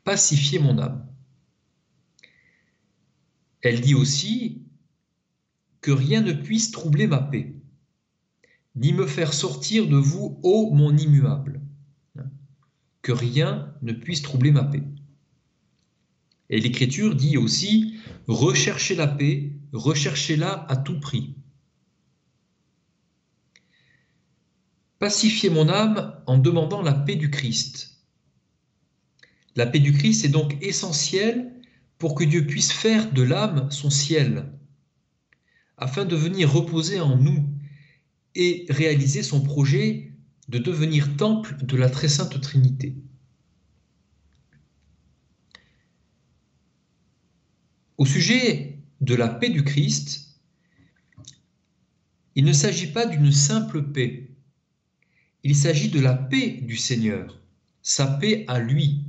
Pacifier 0.04 0.60
mon 0.60 0.78
âme. 0.78 1.08
Elle 3.64 3.82
dit 3.82 3.96
aussi, 3.96 4.67
rien 5.92 6.22
ne 6.22 6.34
puisse 6.34 6.72
troubler 6.72 7.08
ma 7.08 7.20
paix, 7.20 7.56
ni 8.76 8.94
me 8.94 9.08
faire 9.08 9.34
sortir 9.34 9.88
de 9.88 9.98
vous, 9.98 10.40
ô 10.44 10.74
mon 10.74 10.96
immuable. 10.96 11.62
Que 13.02 13.12
rien 13.12 13.74
ne 13.82 13.94
puisse 13.94 14.22
troubler 14.22 14.52
ma 14.52 14.64
paix. 14.64 14.84
Et 16.50 16.60
l'Écriture 16.60 17.16
dit 17.16 17.38
aussi, 17.38 17.96
recherchez 18.28 18.96
la 18.96 19.08
paix, 19.08 19.54
recherchez-la 19.74 20.66
à 20.70 20.78
tout 20.78 21.00
prix. 21.00 21.36
Pacifiez 25.00 25.50
mon 25.50 25.70
âme 25.70 26.20
en 26.26 26.38
demandant 26.38 26.82
la 26.82 26.94
paix 26.94 27.16
du 27.16 27.30
Christ. 27.30 28.02
La 29.56 29.66
paix 29.66 29.80
du 29.80 29.94
Christ 29.94 30.26
est 30.26 30.30
donc 30.30 30.58
essentielle 30.62 31.54
pour 31.98 32.16
que 32.16 32.24
Dieu 32.24 32.46
puisse 32.46 32.72
faire 32.72 33.12
de 33.12 33.22
l'âme 33.24 33.70
son 33.72 33.90
ciel, 33.90 34.52
afin 35.78 36.06
de 36.06 36.16
venir 36.16 36.52
reposer 36.52 37.00
en 37.00 37.18
nous 37.18 37.48
et 38.36 38.66
réaliser 38.70 39.24
son 39.24 39.42
projet 39.42 40.12
de 40.50 40.58
devenir 40.58 41.18
temple 41.18 41.56
de 41.64 41.78
la 41.78 41.90
très 41.90 42.08
sainte 42.08 42.40
Trinité. 42.42 42.96
Au 47.98 48.06
sujet 48.06 48.80
de 49.02 49.16
la 49.16 49.28
paix 49.28 49.50
du 49.50 49.64
Christ, 49.64 50.28
Il 52.38 52.46
ne 52.46 52.54
s'agit 52.54 52.92
pas 52.92 53.08
d'une 53.08 53.32
simple 53.32 53.82
paix. 53.82 54.30
Il 55.42 55.56
s'agit 55.56 55.90
de 55.90 56.00
la 56.00 56.14
paix 56.14 56.60
du 56.62 56.78
Seigneur, 56.78 57.42
sa 57.82 58.06
paix 58.06 58.46
à 58.48 58.60
lui. 58.60 59.06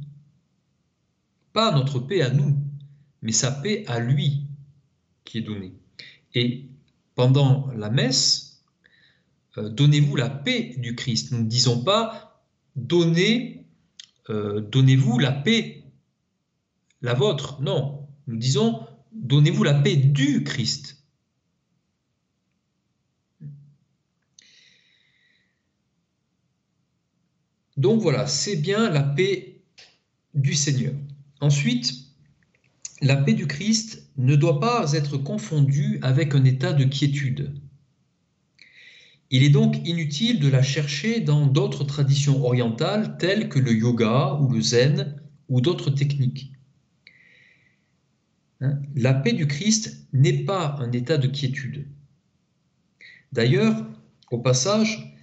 Pas 1.52 1.70
notre 1.72 1.98
paix 1.98 2.22
à 2.22 2.30
nous, 2.30 2.56
mais 3.20 3.32
sa 3.32 3.52
paix 3.52 3.84
à 3.86 4.00
lui 4.00 4.46
qui 5.26 5.36
est 5.36 5.42
donnée. 5.42 5.74
Et 6.34 6.66
pendant 7.14 7.68
la 7.76 7.90
messe, 7.90 8.62
euh, 9.56 9.68
donnez-vous 9.68 10.16
la 10.16 10.30
paix 10.30 10.74
du 10.78 10.94
Christ. 10.94 11.32
Nous 11.32 11.38
ne 11.38 11.48
disons 11.48 11.82
pas 11.82 12.42
donnez, 12.76 13.66
euh, 14.30 14.60
donnez-vous 14.60 15.18
la 15.18 15.32
paix, 15.32 15.84
la 17.02 17.14
vôtre. 17.14 17.60
Non, 17.60 18.08
nous 18.26 18.36
disons 18.36 18.86
donnez-vous 19.12 19.64
la 19.64 19.74
paix 19.74 19.96
du 19.96 20.44
Christ. 20.44 21.02
Donc 27.76 28.00
voilà, 28.02 28.26
c'est 28.26 28.56
bien 28.56 28.90
la 28.90 29.02
paix 29.02 29.62
du 30.34 30.54
Seigneur. 30.54 30.94
Ensuite, 31.40 32.07
la 33.00 33.16
paix 33.16 33.34
du 33.34 33.46
Christ 33.46 34.10
ne 34.16 34.36
doit 34.36 34.60
pas 34.60 34.92
être 34.92 35.16
confondue 35.16 35.98
avec 36.02 36.34
un 36.34 36.44
état 36.44 36.72
de 36.72 36.84
quiétude. 36.84 37.54
Il 39.30 39.42
est 39.42 39.50
donc 39.50 39.76
inutile 39.86 40.40
de 40.40 40.48
la 40.48 40.62
chercher 40.62 41.20
dans 41.20 41.46
d'autres 41.46 41.84
traditions 41.84 42.44
orientales 42.44 43.18
telles 43.18 43.48
que 43.48 43.58
le 43.58 43.72
yoga 43.72 44.38
ou 44.40 44.50
le 44.50 44.60
zen 44.60 45.20
ou 45.48 45.60
d'autres 45.60 45.90
techniques. 45.90 46.52
Hein, 48.60 48.80
la 48.96 49.14
paix 49.14 49.32
du 49.32 49.46
Christ 49.46 50.08
n'est 50.12 50.44
pas 50.44 50.76
un 50.80 50.90
état 50.92 51.18
de 51.18 51.28
quiétude. 51.28 51.86
D'ailleurs, 53.32 53.86
au 54.30 54.38
passage, 54.38 55.14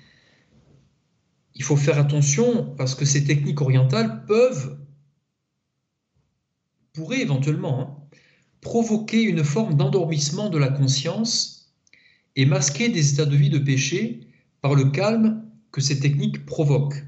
il 1.56 1.64
faut 1.64 1.76
faire 1.76 1.98
attention 1.98 2.76
parce 2.78 2.96
que 2.96 3.06
ces 3.06 3.24
techniques 3.24 3.62
orientales 3.62 4.26
peuvent, 4.26 4.78
pourraient 6.96 7.22
éventuellement, 7.22 7.82
hein, 7.82 8.18
provoquer 8.62 9.22
une 9.22 9.44
forme 9.44 9.76
d'endormissement 9.76 10.50
de 10.50 10.58
la 10.58 10.70
conscience 10.70 11.74
et 12.36 12.46
masquer 12.46 12.90
des 12.90 13.14
états 13.14 13.26
de 13.26 13.36
vie 13.36 13.50
de 13.50 13.60
péché 13.60 14.22
par 14.62 14.76
le 14.76 14.86
calme 14.86 15.44
que 15.72 15.82
ces 15.82 16.00
techniques 16.00 16.46
provoquent. 16.46 17.04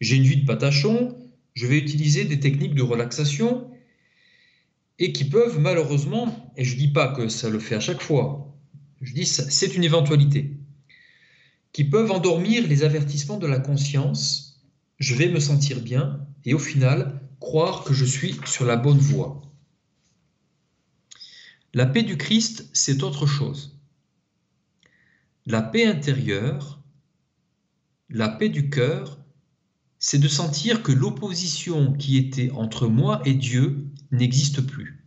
J'ai 0.00 0.16
une 0.16 0.24
vie 0.24 0.42
de 0.42 0.46
patachon, 0.46 1.16
je 1.54 1.66
vais 1.66 1.78
utiliser 1.78 2.24
des 2.24 2.38
techniques 2.38 2.74
de 2.74 2.82
relaxation 2.82 3.70
et 4.98 5.12
qui 5.12 5.24
peuvent 5.24 5.58
malheureusement, 5.58 6.52
et 6.56 6.64
je 6.64 6.74
ne 6.74 6.80
dis 6.80 6.92
pas 6.92 7.08
que 7.08 7.28
ça 7.28 7.48
le 7.48 7.58
fait 7.58 7.76
à 7.76 7.80
chaque 7.80 8.02
fois, 8.02 8.54
je 9.00 9.14
dis 9.14 9.26
c'est 9.26 9.74
une 9.74 9.84
éventualité, 9.84 10.56
qui 11.72 11.84
peuvent 11.84 12.10
endormir 12.10 12.66
les 12.66 12.82
avertissements 12.82 13.38
de 13.38 13.46
la 13.46 13.60
conscience, 13.60 14.60
je 14.98 15.14
vais 15.14 15.28
me 15.28 15.40
sentir 15.40 15.80
bien, 15.80 16.26
et 16.44 16.54
au 16.54 16.58
final, 16.58 17.17
croire 17.40 17.84
que 17.84 17.94
je 17.94 18.04
suis 18.04 18.38
sur 18.46 18.64
la 18.64 18.76
bonne 18.76 18.98
voie. 18.98 19.42
La 21.74 21.86
paix 21.86 22.02
du 22.02 22.16
Christ, 22.16 22.68
c'est 22.72 23.02
autre 23.02 23.26
chose. 23.26 23.78
La 25.46 25.62
paix 25.62 25.86
intérieure, 25.86 26.80
la 28.08 28.28
paix 28.28 28.48
du 28.48 28.70
cœur, 28.70 29.18
c'est 29.98 30.18
de 30.18 30.28
sentir 30.28 30.82
que 30.82 30.92
l'opposition 30.92 31.92
qui 31.92 32.16
était 32.16 32.50
entre 32.52 32.86
moi 32.86 33.20
et 33.24 33.34
Dieu 33.34 33.86
n'existe 34.10 34.62
plus. 34.62 35.04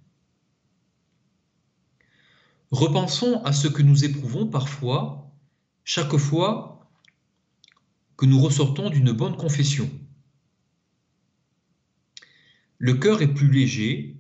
Repensons 2.72 3.42
à 3.44 3.54
ce 3.54 3.68
que 3.68 3.82
nous 3.82 4.06
éprouvons 4.06 4.48
parfois 4.48 5.32
chaque 5.84 6.16
fois 6.18 6.90
que 8.18 8.26
nous 8.26 8.40
ressortons 8.40 8.90
d'une 8.90 9.12
bonne 9.12 9.36
confession. 9.36 9.90
Le 12.82 12.96
cœur 12.96 13.22
est 13.22 13.32
plus 13.32 13.52
léger 13.52 14.18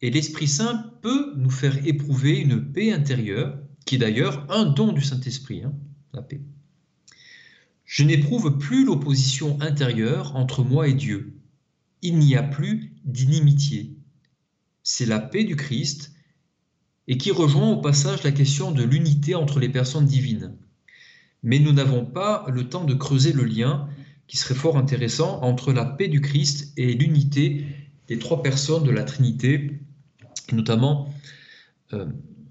et 0.00 0.10
l'Esprit 0.10 0.48
Saint 0.48 0.94
peut 1.02 1.34
nous 1.36 1.50
faire 1.50 1.86
éprouver 1.86 2.40
une 2.40 2.72
paix 2.72 2.90
intérieure, 2.90 3.58
qui 3.84 3.96
est 3.96 3.98
d'ailleurs 3.98 4.46
un 4.50 4.64
don 4.64 4.92
du 4.92 5.02
Saint-Esprit, 5.02 5.62
hein, 5.62 5.74
la 6.14 6.22
paix. 6.22 6.40
Je 7.84 8.02
n'éprouve 8.02 8.56
plus 8.56 8.86
l'opposition 8.86 9.60
intérieure 9.60 10.34
entre 10.36 10.64
moi 10.64 10.88
et 10.88 10.94
Dieu. 10.94 11.38
Il 12.00 12.18
n'y 12.18 12.34
a 12.34 12.42
plus 12.42 12.94
d'inimitié. 13.04 13.94
C'est 14.82 15.04
la 15.04 15.20
paix 15.20 15.44
du 15.44 15.56
Christ 15.56 16.14
et 17.08 17.18
qui 17.18 17.30
rejoint 17.30 17.72
au 17.72 17.82
passage 17.82 18.22
la 18.22 18.32
question 18.32 18.72
de 18.72 18.82
l'unité 18.82 19.34
entre 19.34 19.60
les 19.60 19.68
personnes 19.68 20.06
divines 20.06 20.56
mais 21.42 21.58
nous 21.58 21.72
n'avons 21.72 22.04
pas 22.04 22.46
le 22.48 22.68
temps 22.68 22.84
de 22.84 22.94
creuser 22.94 23.32
le 23.32 23.44
lien 23.44 23.88
qui 24.28 24.36
serait 24.36 24.54
fort 24.54 24.78
intéressant 24.78 25.42
entre 25.42 25.72
la 25.72 25.84
paix 25.84 26.08
du 26.08 26.20
Christ 26.20 26.72
et 26.76 26.94
l'unité 26.94 27.66
des 28.08 28.18
trois 28.18 28.42
personnes 28.42 28.84
de 28.84 28.90
la 28.90 29.04
Trinité, 29.04 29.80
et 30.48 30.54
notamment 30.54 31.12
euh, 31.92 32.06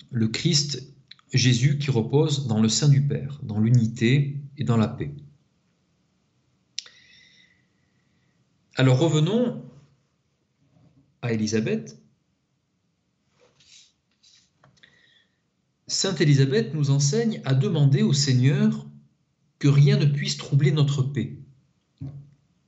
le 0.09 0.27
Christ 0.27 0.91
Jésus 1.33 1.77
qui 1.77 1.91
repose 1.91 2.47
dans 2.47 2.61
le 2.61 2.69
sein 2.69 2.89
du 2.89 3.01
Père, 3.01 3.39
dans 3.43 3.59
l'unité 3.59 4.37
et 4.57 4.63
dans 4.63 4.77
la 4.77 4.87
paix. 4.87 5.13
Alors 8.75 8.99
revenons 8.99 9.63
à 11.21 11.33
Élisabeth. 11.33 11.97
Sainte 15.87 16.21
Élisabeth 16.21 16.73
nous 16.73 16.89
enseigne 16.89 17.41
à 17.45 17.53
demander 17.53 18.01
au 18.01 18.13
Seigneur 18.13 18.87
que 19.59 19.67
rien 19.67 19.97
ne 19.97 20.05
puisse 20.05 20.37
troubler 20.37 20.71
notre 20.71 21.03
paix, 21.03 21.37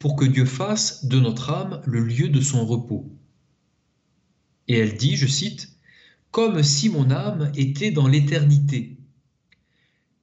pour 0.04 0.18
que 0.18 0.26
Dieu 0.26 0.44
fasse 0.44 1.06
de 1.06 1.18
notre 1.18 1.50
âme 1.50 1.82
le 1.86 2.04
lieu 2.04 2.28
de 2.28 2.42
son 2.42 2.66
repos. 2.66 3.10
Et 4.68 4.78
elle 4.78 4.98
dit, 4.98 5.16
je 5.16 5.28
cite, 5.28 5.78
Comme 6.30 6.62
si 6.62 6.90
mon 6.90 7.10
âme 7.10 7.54
était 7.56 7.92
dans 7.92 8.10
l'éternité, 8.10 8.98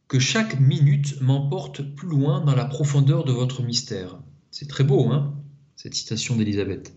que 0.07 0.19
chaque 0.19 0.61
minute 0.61 1.19
m'emporte 1.23 1.81
plus 1.95 2.09
loin 2.09 2.45
dans 2.45 2.55
la 2.55 2.66
profondeur 2.66 3.25
de 3.25 3.33
votre 3.33 3.62
mystère. 3.62 4.19
C'est 4.51 4.69
très 4.69 4.85
beau, 4.85 5.09
hein, 5.09 5.35
cette 5.77 5.95
citation 5.95 6.37
d'Élisabeth. 6.37 6.95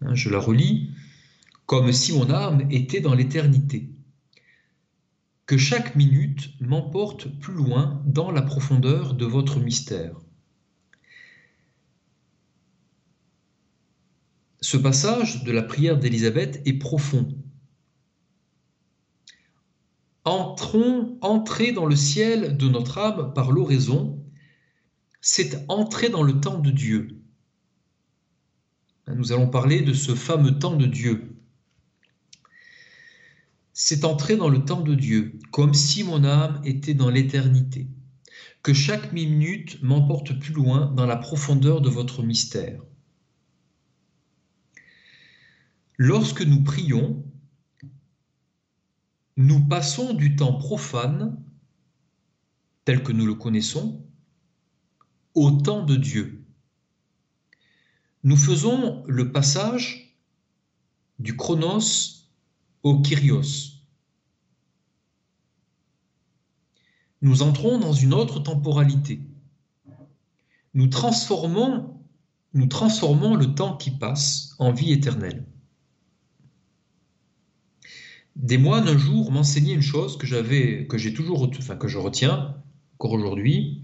Hein, 0.00 0.16
je 0.16 0.30
la 0.30 0.40
relis, 0.40 0.90
Comme 1.66 1.92
si 1.92 2.12
mon 2.12 2.28
âme 2.28 2.66
était 2.72 3.00
dans 3.00 3.14
l'éternité 3.14 3.88
que 5.46 5.56
chaque 5.56 5.94
minute 5.94 6.60
m'emporte 6.60 7.28
plus 7.38 7.54
loin 7.54 8.02
dans 8.04 8.32
la 8.32 8.42
profondeur 8.42 9.14
de 9.14 9.26
votre 9.26 9.60
mystère. 9.60 10.16
Ce 14.70 14.76
passage 14.76 15.44
de 15.44 15.50
la 15.50 15.62
prière 15.62 15.98
d'Élisabeth 15.98 16.60
est 16.66 16.74
profond. 16.74 17.26
Entrons, 20.24 21.16
entrer 21.22 21.72
dans 21.72 21.86
le 21.86 21.96
ciel 21.96 22.58
de 22.58 22.68
notre 22.68 22.98
âme 22.98 23.32
par 23.32 23.50
l'oraison, 23.50 24.22
c'est 25.22 25.64
entrer 25.68 26.10
dans 26.10 26.22
le 26.22 26.38
temps 26.38 26.58
de 26.58 26.70
Dieu. 26.70 27.18
Nous 29.06 29.32
allons 29.32 29.48
parler 29.48 29.80
de 29.80 29.94
ce 29.94 30.14
fameux 30.14 30.58
temps 30.58 30.76
de 30.76 30.84
Dieu 30.84 31.34
c'est 33.72 34.04
entrer 34.04 34.36
dans 34.36 34.50
le 34.50 34.64
temps 34.64 34.82
de 34.82 34.94
Dieu, 34.94 35.38
comme 35.52 35.72
si 35.72 36.02
mon 36.02 36.24
âme 36.24 36.60
était 36.64 36.94
dans 36.94 37.10
l'éternité. 37.10 37.86
Que 38.64 38.74
chaque 38.74 39.12
minute 39.12 39.80
m'emporte 39.82 40.38
plus 40.40 40.52
loin 40.52 40.92
dans 40.96 41.06
la 41.06 41.16
profondeur 41.16 41.80
de 41.80 41.88
votre 41.88 42.24
mystère. 42.24 42.82
Lorsque 46.00 46.42
nous 46.42 46.62
prions, 46.62 47.24
nous 49.36 49.66
passons 49.66 50.14
du 50.14 50.36
temps 50.36 50.54
profane, 50.54 51.42
tel 52.84 53.02
que 53.02 53.10
nous 53.10 53.26
le 53.26 53.34
connaissons, 53.34 54.06
au 55.34 55.50
temps 55.50 55.84
de 55.84 55.96
Dieu. 55.96 56.44
Nous 58.22 58.36
faisons 58.36 59.04
le 59.08 59.32
passage 59.32 60.16
du 61.18 61.36
chronos 61.36 62.28
au 62.84 63.02
Kyrios. 63.02 63.82
Nous 67.22 67.42
entrons 67.42 67.78
dans 67.78 67.92
une 67.92 68.14
autre 68.14 68.38
temporalité. 68.38 69.20
Nous 70.74 70.86
transformons, 70.86 72.00
nous 72.54 72.66
transformons 72.66 73.34
le 73.34 73.52
temps 73.56 73.76
qui 73.76 73.90
passe 73.90 74.54
en 74.60 74.72
vie 74.72 74.92
éternelle. 74.92 75.44
Des 78.38 78.56
moines 78.56 78.88
un 78.88 78.96
jour 78.96 79.30
m'enseignaient 79.32 79.74
une 79.74 79.82
chose 79.82 80.16
que 80.16 80.26
j'avais, 80.26 80.86
que 80.86 80.96
j'ai 80.96 81.12
toujours, 81.12 81.50
enfin 81.58 81.76
que 81.76 81.88
je 81.88 81.98
retiens 81.98 82.56
encore 82.94 83.12
aujourd'hui. 83.12 83.82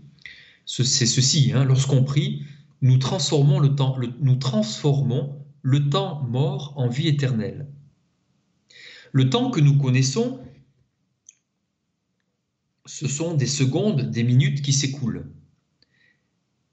C'est 0.65 0.85
ceci 1.07 1.53
hein, 1.53 1.65
lorsqu'on 1.65 2.05
prie, 2.05 2.45
nous 2.81 2.99
transformons 2.99 3.59
le 3.59 3.75
temps, 3.75 3.99
nous 4.21 4.37
transformons 4.37 5.45
le 5.63 5.91
temps 5.91 6.23
mort 6.23 6.73
en 6.77 6.89
vie 6.89 7.09
éternelle. 7.09 7.69
Le 9.13 9.29
temps 9.29 9.51
que 9.51 9.61
nous 9.61 9.77
connaissons 9.77 10.41
ce 12.87 13.09
sont 13.09 13.35
des 13.35 13.47
secondes, 13.47 14.11
des 14.11 14.23
minutes 14.23 14.63
qui 14.63 14.73
s'écoulent. 14.73 15.31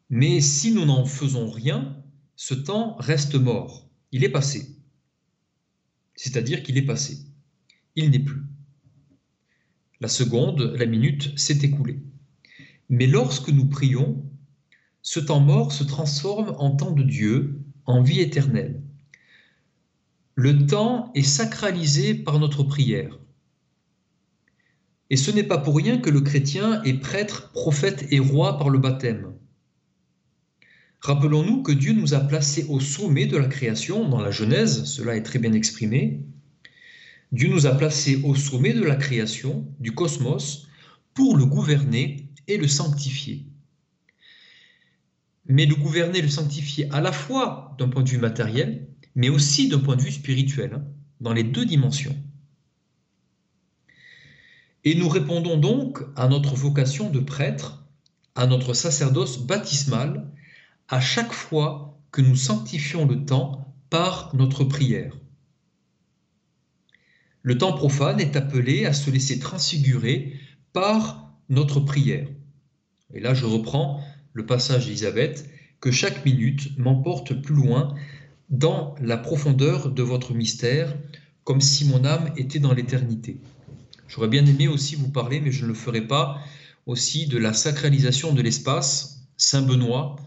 Mais 0.10 0.42
si 0.42 0.72
nous 0.72 0.86
n'en 0.86 1.06
faisons 1.06 1.50
rien, 1.50 1.98
ce 2.36 2.54
temps 2.54 2.96
reste 3.00 3.36
mort. 3.36 3.88
Il 4.12 4.24
est 4.24 4.30
passé. 4.30 4.76
C'est-à-dire 6.16 6.64
qu'il 6.64 6.78
est 6.78 6.86
passé. 6.86 7.31
Il 7.96 8.10
n'est 8.10 8.20
plus. 8.20 8.44
La 10.00 10.08
seconde, 10.08 10.74
la 10.78 10.86
minute 10.86 11.38
s'est 11.38 11.60
écoulée. 11.64 12.00
Mais 12.90 13.08
lorsque 13.08 13.50
nous 13.50 13.68
prions, 13.68 14.24
ce 15.02 15.20
temps 15.20 15.40
mort 15.40 15.72
se 15.72 15.84
transforme 15.84 16.56
en 16.58 16.72
temps 16.76 16.92
de 16.92 17.04
Dieu, 17.04 17.62
en 17.86 18.02
vie 18.02 18.20
éternelle. 18.20 18.82
Le 20.36 20.66
temps 20.66 21.12
est 21.14 21.24
sacralisé 21.24 22.14
par 22.14 22.40
notre 22.40 22.64
prière. 22.64 23.20
Et 25.10 25.18
ce 25.18 25.30
n'est 25.30 25.44
pas 25.44 25.58
pour 25.58 25.76
rien 25.76 25.98
que 25.98 26.10
le 26.10 26.22
chrétien 26.22 26.82
est 26.84 27.00
prêtre, 27.00 27.52
prophète 27.52 28.08
et 28.12 28.20
roi 28.20 28.58
par 28.58 28.70
le 28.70 28.80
baptême. 28.80 29.34
Rappelons-nous 31.02 31.64
que 31.64 31.72
Dieu 31.72 31.94
nous 31.94 32.14
a 32.14 32.20
placés 32.20 32.66
au 32.70 32.80
sommet 32.80 33.26
de 33.26 33.36
la 33.36 33.48
création, 33.48 34.08
dans 34.08 34.22
la 34.22 34.32
Genèse, 34.32 34.86
cela 34.86 35.16
est 35.16 35.24
très 35.24 35.40
bien 35.40 35.54
exprimé. 35.54 36.24
Dieu 37.32 37.48
nous 37.48 37.66
a 37.66 37.72
placés 37.72 38.22
au 38.24 38.36
sommet 38.36 38.74
de 38.74 38.84
la 38.84 38.98
création, 38.98 39.66
du 39.80 39.94
cosmos, 39.94 40.68
pour 41.14 41.38
le 41.38 41.46
gouverner 41.46 42.30
et 42.48 42.58
le 42.58 42.68
sanctifier. 42.68 43.46
Mais 45.46 45.66
le 45.66 45.76
gouverner 45.76 46.20
et 46.20 46.24
le 46.24 46.30
sanctifier 46.30 46.90
à 46.92 47.00
la 47.00 47.14
fois 47.14 47.76
d'un 47.80 47.88
point 47.88 48.04
de 48.04 48.10
vue 48.10 48.18
matériel, 48.18 48.88
mais 49.16 49.30
aussi 49.30 49.70
d'un 49.70 49.80
point 49.80 49.96
de 49.96 50.02
vue 50.02 50.12
spirituel, 50.12 50.74
hein, 50.76 50.84
dans 51.22 51.34
les 51.34 51.44
deux 51.44 51.66
dimensions. 51.66 52.16
Et 54.84 54.96
nous 54.96 55.08
répondons 55.08 55.58
donc 55.58 56.00
à 56.16 56.28
notre 56.28 56.56
vocation 56.56 57.10
de 57.10 57.20
prêtre, 57.20 57.86
à 58.36 58.46
notre 58.46 58.74
sacerdoce 58.74 59.40
baptismal, 59.40 60.30
à 60.90 61.00
chaque 61.00 61.32
fois 61.32 61.98
que 62.12 62.22
nous 62.22 62.36
sanctifions 62.36 63.06
le 63.06 63.26
temps 63.26 63.74
par 63.90 64.36
notre 64.36 64.66
prière. 64.66 65.16
Le 67.44 67.58
temps 67.58 67.74
profane 67.74 68.20
est 68.20 68.36
appelé 68.36 68.86
à 68.86 68.94
se 68.94 69.10
laisser 69.10 69.40
transfigurer 69.40 70.34
par 70.74 71.34
notre 71.50 71.80
prière. 71.80 72.28
Et 73.14 73.20
là, 73.20 73.34
je 73.34 73.46
reprends 73.46 74.04
le 74.34 74.46
passage 74.46 74.86
d'Élisabeth, 74.86 75.50
que 75.80 75.92
chaque 75.92 76.24
minute 76.24 76.78
m'emporte 76.78 77.42
plus 77.42 77.56
loin 77.56 77.96
dans 78.50 78.96
la 79.02 79.18
profondeur 79.18 79.90
de 79.90 80.04
votre 80.04 80.34
mystère, 80.34 80.96
comme 81.44 81.62
si 81.62 81.86
mon 81.86 82.06
âme 82.06 82.32
était 82.38 82.60
dans 82.60 82.74
l'éternité. 82.74 83.38
J'aurais 84.08 84.28
bien 84.28 84.46
aimé 84.46 84.68
aussi 84.68 84.96
vous 84.96 85.10
parler, 85.10 85.42
mais 85.42 85.52
je 85.52 85.64
ne 85.64 85.70
le 85.70 85.74
ferai 85.74 86.02
pas, 86.02 86.40
aussi 86.86 87.28
de 87.28 87.38
la 87.38 87.54
sacralisation 87.54 88.34
de 88.34 88.42
l'espace. 88.42 89.26
Saint 89.38 89.64
Benoît, 89.64 90.18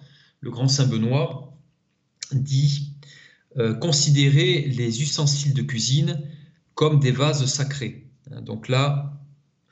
le 0.41 0.51
grand 0.51 0.69
Saint 0.69 0.87
Benoît, 0.87 1.57
dit 2.33 2.95
euh, 3.59 3.75
considérer 3.75 4.63
les 4.63 5.03
ustensiles 5.03 5.55
de 5.55 5.63
cuisine 5.63 6.21
comme 6.75 7.01
des 7.01 7.13
vases 7.13 7.45
sacrés. 7.47 8.07
Donc 8.43 8.69
là, 8.69 9.15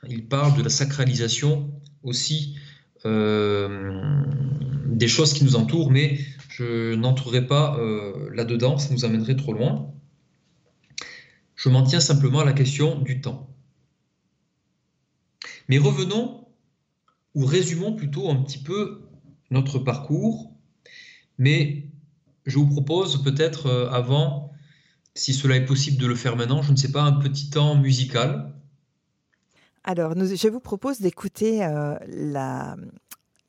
il 0.07 0.27
parle 0.27 0.57
de 0.57 0.63
la 0.63 0.69
sacralisation 0.69 1.71
aussi 2.03 2.57
euh, 3.05 4.23
des 4.85 5.07
choses 5.07 5.33
qui 5.33 5.43
nous 5.43 5.55
entourent, 5.55 5.91
mais 5.91 6.19
je 6.49 6.95
n'entrerai 6.95 7.45
pas 7.45 7.77
euh, 7.77 8.29
là-dedans, 8.33 8.77
ça 8.77 8.93
nous 8.93 9.05
amènerait 9.05 9.35
trop 9.35 9.53
loin. 9.53 9.91
Je 11.55 11.69
m'en 11.69 11.83
tiens 11.83 11.99
simplement 11.99 12.39
à 12.39 12.45
la 12.45 12.53
question 12.53 12.99
du 12.99 13.21
temps. 13.21 13.49
Mais 15.69 15.77
revenons, 15.77 16.47
ou 17.35 17.45
résumons 17.45 17.93
plutôt 17.93 18.29
un 18.29 18.35
petit 18.35 18.59
peu 18.59 19.01
notre 19.49 19.79
parcours, 19.79 20.51
mais 21.37 21.87
je 22.45 22.57
vous 22.57 22.67
propose 22.67 23.23
peut-être 23.23 23.67
euh, 23.67 23.89
avant, 23.89 24.42
si 25.15 25.33
cela 25.33 25.55
est 25.55 25.65
possible 25.65 25.97
de 25.97 26.07
le 26.07 26.15
faire 26.15 26.35
maintenant, 26.35 26.61
je 26.61 26.71
ne 26.71 26.77
sais 26.77 26.91
pas, 26.91 27.03
un 27.03 27.13
petit 27.13 27.49
temps 27.49 27.75
musical. 27.75 28.53
Alors, 29.83 30.13
je 30.15 30.47
vous 30.47 30.59
propose 30.59 30.99
d'écouter 30.99 31.63
euh, 31.63 31.95
la, 32.07 32.75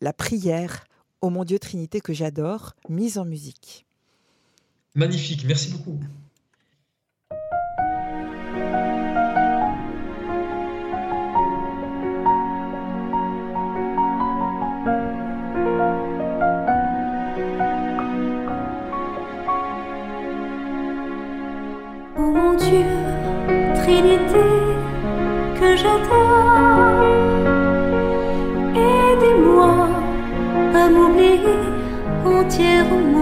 la 0.00 0.12
prière 0.12 0.84
au 1.20 1.30
mon 1.30 1.44
Dieu 1.44 1.58
Trinité 1.58 2.00
que 2.00 2.12
j'adore, 2.12 2.74
mise 2.88 3.18
en 3.18 3.24
musique. 3.24 3.86
Magnifique, 4.94 5.44
merci 5.46 5.70
beaucoup. 5.70 5.98
Entièrement. 32.54 33.04
Pour 33.04 33.13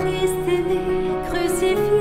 que 0.00 1.60
rien 1.60 1.74
ne 1.74 1.99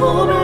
puisse 0.00 0.14
troubler. 0.14 0.39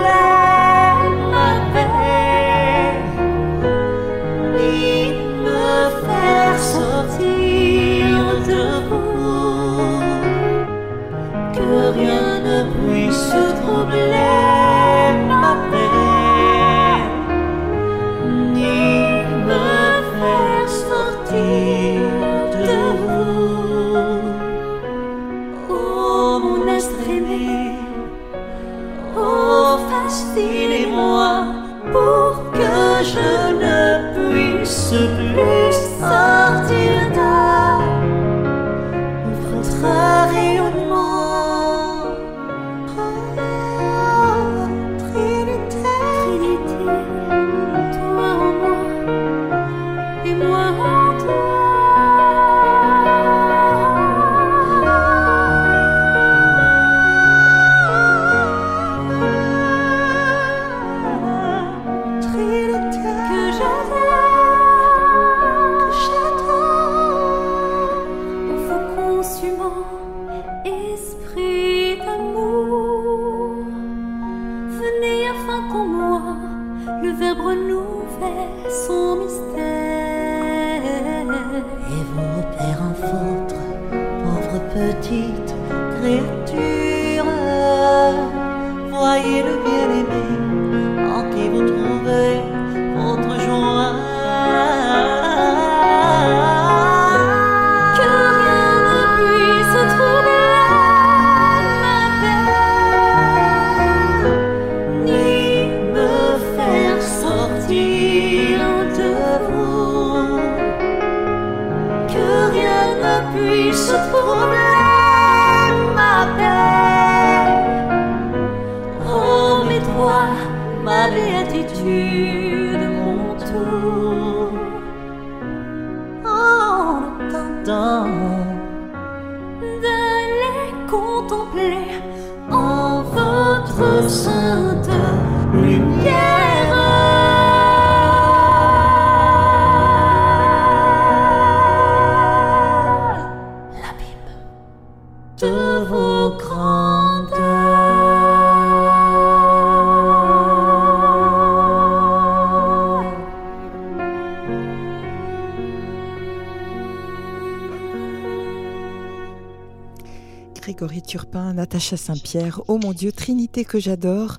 Turpin, 161.06 161.54
Natacha 161.54 161.96
Saint-Pierre, 161.96 162.60
Oh 162.68 162.78
mon 162.82 162.92
Dieu, 162.92 163.12
Trinité 163.12 163.64
que 163.64 163.78
j'adore, 163.78 164.38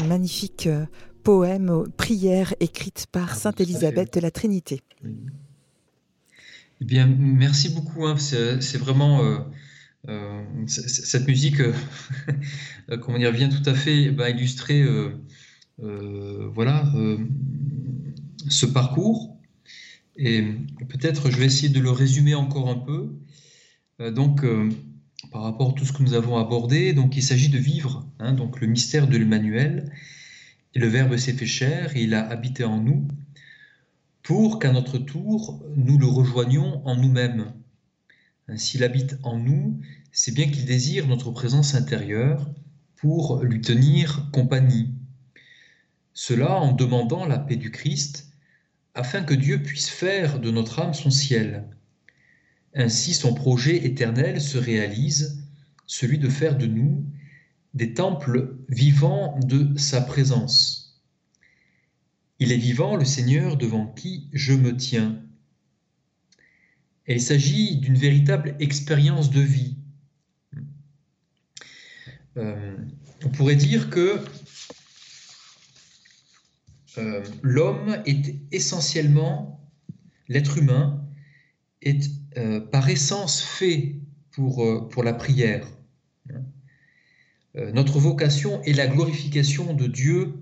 un 0.00 0.06
magnifique 0.06 0.66
euh, 0.68 0.86
poème, 1.24 1.70
euh, 1.70 1.84
prière 1.96 2.54
écrite 2.60 3.06
par 3.10 3.30
Ah, 3.32 3.34
Sainte. 3.34 3.60
Élisabeth 3.60 4.14
de 4.14 4.20
la 4.20 4.30
Trinité. 4.30 4.80
Eh 6.80 6.84
bien, 6.84 7.06
merci 7.06 7.68
beaucoup. 7.70 8.06
hein. 8.06 8.16
C'est 8.16 8.76
vraiment 8.78 9.22
euh, 9.24 9.38
euh, 10.08 10.42
cette 10.66 11.26
musique, 11.26 11.60
euh, 12.90 12.96
comment 13.00 13.18
dire, 13.18 13.32
vient 13.32 13.48
tout 13.48 13.68
à 13.68 13.74
fait 13.74 14.10
bah, 14.10 14.30
illustrer, 14.30 14.86
voilà, 15.78 16.84
ce 18.48 18.66
parcours. 18.66 19.36
Et 20.16 20.42
peut-être 20.88 21.28
je 21.30 21.38
vais 21.38 21.46
essayer 21.46 21.70
de 21.70 21.80
le 21.80 21.90
résumer 21.90 22.36
encore 22.36 22.68
un 22.68 22.78
peu. 22.78 23.10
Donc, 24.12 24.44
par 25.34 25.42
rapport 25.42 25.70
à 25.70 25.72
tout 25.72 25.84
ce 25.84 25.92
que 25.92 26.04
nous 26.04 26.14
avons 26.14 26.36
abordé, 26.38 26.92
donc 26.92 27.16
il 27.16 27.22
s'agit 27.22 27.48
de 27.48 27.58
vivre, 27.58 28.06
hein, 28.20 28.34
donc 28.34 28.60
le 28.60 28.68
mystère 28.68 29.08
de 29.08 29.16
l'Emmanuel. 29.16 29.90
Le 30.76 30.86
Verbe 30.86 31.16
s'est 31.16 31.32
fait 31.32 31.44
chair 31.44 31.96
il 31.96 32.14
a 32.14 32.24
habité 32.24 32.62
en 32.62 32.80
nous 32.80 33.08
pour 34.22 34.60
qu'à 34.60 34.70
notre 34.70 34.96
tour, 34.96 35.60
nous 35.74 35.98
le 35.98 36.06
rejoignions 36.06 36.86
en 36.86 36.94
nous-mêmes. 36.94 37.52
Hein, 38.46 38.56
S'il 38.58 38.84
habite 38.84 39.18
en 39.24 39.36
nous, 39.36 39.80
c'est 40.12 40.32
bien 40.32 40.48
qu'il 40.48 40.66
désire 40.66 41.08
notre 41.08 41.32
présence 41.32 41.74
intérieure 41.74 42.48
pour 42.94 43.42
lui 43.42 43.60
tenir 43.60 44.28
compagnie. 44.30 44.94
Cela 46.12 46.60
en 46.60 46.70
demandant 46.70 47.26
la 47.26 47.40
paix 47.40 47.56
du 47.56 47.72
Christ, 47.72 48.28
afin 48.94 49.24
que 49.24 49.34
Dieu 49.34 49.60
puisse 49.60 49.88
faire 49.88 50.38
de 50.38 50.52
notre 50.52 50.78
âme 50.78 50.94
son 50.94 51.10
ciel. 51.10 51.64
Ainsi 52.74 53.14
son 53.14 53.34
projet 53.34 53.84
éternel 53.86 54.40
se 54.40 54.58
réalise, 54.58 55.44
celui 55.86 56.18
de 56.18 56.28
faire 56.28 56.56
de 56.58 56.66
nous 56.66 57.04
des 57.74 57.94
temples 57.94 58.56
vivants 58.68 59.38
de 59.40 59.76
sa 59.78 60.00
présence. 60.00 61.02
Il 62.38 62.52
est 62.52 62.58
vivant, 62.58 62.96
le 62.96 63.04
Seigneur, 63.04 63.56
devant 63.56 63.86
qui 63.86 64.28
je 64.32 64.52
me 64.52 64.76
tiens. 64.76 65.20
Il 67.06 67.20
s'agit 67.20 67.76
d'une 67.76 67.96
véritable 67.96 68.56
expérience 68.60 69.30
de 69.30 69.40
vie. 69.40 69.76
Euh, 72.36 72.76
on 73.24 73.28
pourrait 73.28 73.56
dire 73.56 73.90
que 73.90 74.18
euh, 76.98 77.22
l'homme 77.42 78.02
est 78.06 78.34
essentiellement, 78.52 79.70
l'être 80.28 80.58
humain 80.58 81.04
est 81.82 82.10
euh, 82.36 82.60
par 82.60 82.88
essence 82.88 83.40
fait 83.40 83.94
pour, 84.32 84.64
euh, 84.64 84.88
pour 84.88 85.04
la 85.04 85.12
prière. 85.12 85.66
Euh, 87.56 87.70
notre 87.70 88.00
vocation 88.00 88.60
est 88.62 88.72
la 88.72 88.88
glorification 88.88 89.72
de 89.72 89.86
Dieu 89.86 90.34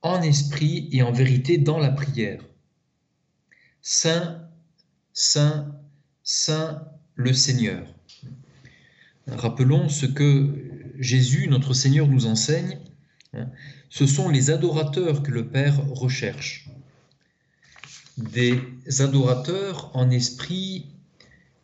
en 0.00 0.22
esprit 0.22 0.88
et 0.92 1.02
en 1.02 1.12
vérité 1.12 1.58
dans 1.58 1.78
la 1.78 1.90
prière. 1.90 2.42
Saint, 3.82 4.48
Saint, 5.12 5.76
Saint 6.22 6.88
le 7.14 7.34
Seigneur. 7.34 7.86
Rappelons 9.26 9.90
ce 9.90 10.06
que 10.06 10.54
Jésus, 10.98 11.48
notre 11.48 11.74
Seigneur, 11.74 12.06
nous 12.06 12.26
enseigne. 12.26 12.78
Ce 13.90 14.06
sont 14.06 14.30
les 14.30 14.50
adorateurs 14.50 15.22
que 15.22 15.30
le 15.30 15.48
Père 15.48 15.84
recherche. 15.90 16.70
Des 18.16 18.60
adorateurs 19.00 19.90
en 19.94 20.10
esprit 20.10 20.86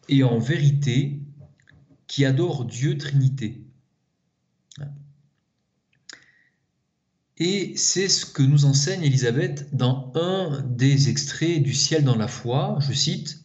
et 0.08 0.22
en 0.22 0.38
vérité 0.38 1.20
qui 2.06 2.24
adorent 2.24 2.64
Dieu 2.64 2.96
Trinité. 2.98 3.64
Et 7.36 7.76
c'est 7.76 8.08
ce 8.08 8.26
que 8.26 8.42
nous 8.42 8.64
enseigne 8.64 9.02
Élisabeth 9.02 9.74
dans 9.74 10.12
un 10.14 10.62
des 10.62 11.08
extraits 11.08 11.62
du 11.62 11.74
ciel 11.74 12.04
dans 12.04 12.16
la 12.16 12.28
foi, 12.28 12.78
je 12.80 12.92
cite, 12.92 13.44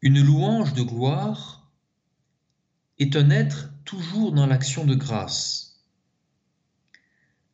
Une 0.00 0.20
louange 0.20 0.74
de 0.74 0.82
gloire 0.82 1.70
est 2.98 3.14
un 3.14 3.30
être 3.30 3.70
toujours 3.84 4.32
dans 4.32 4.46
l'action 4.46 4.84
de 4.84 4.96
grâce. 4.96 5.84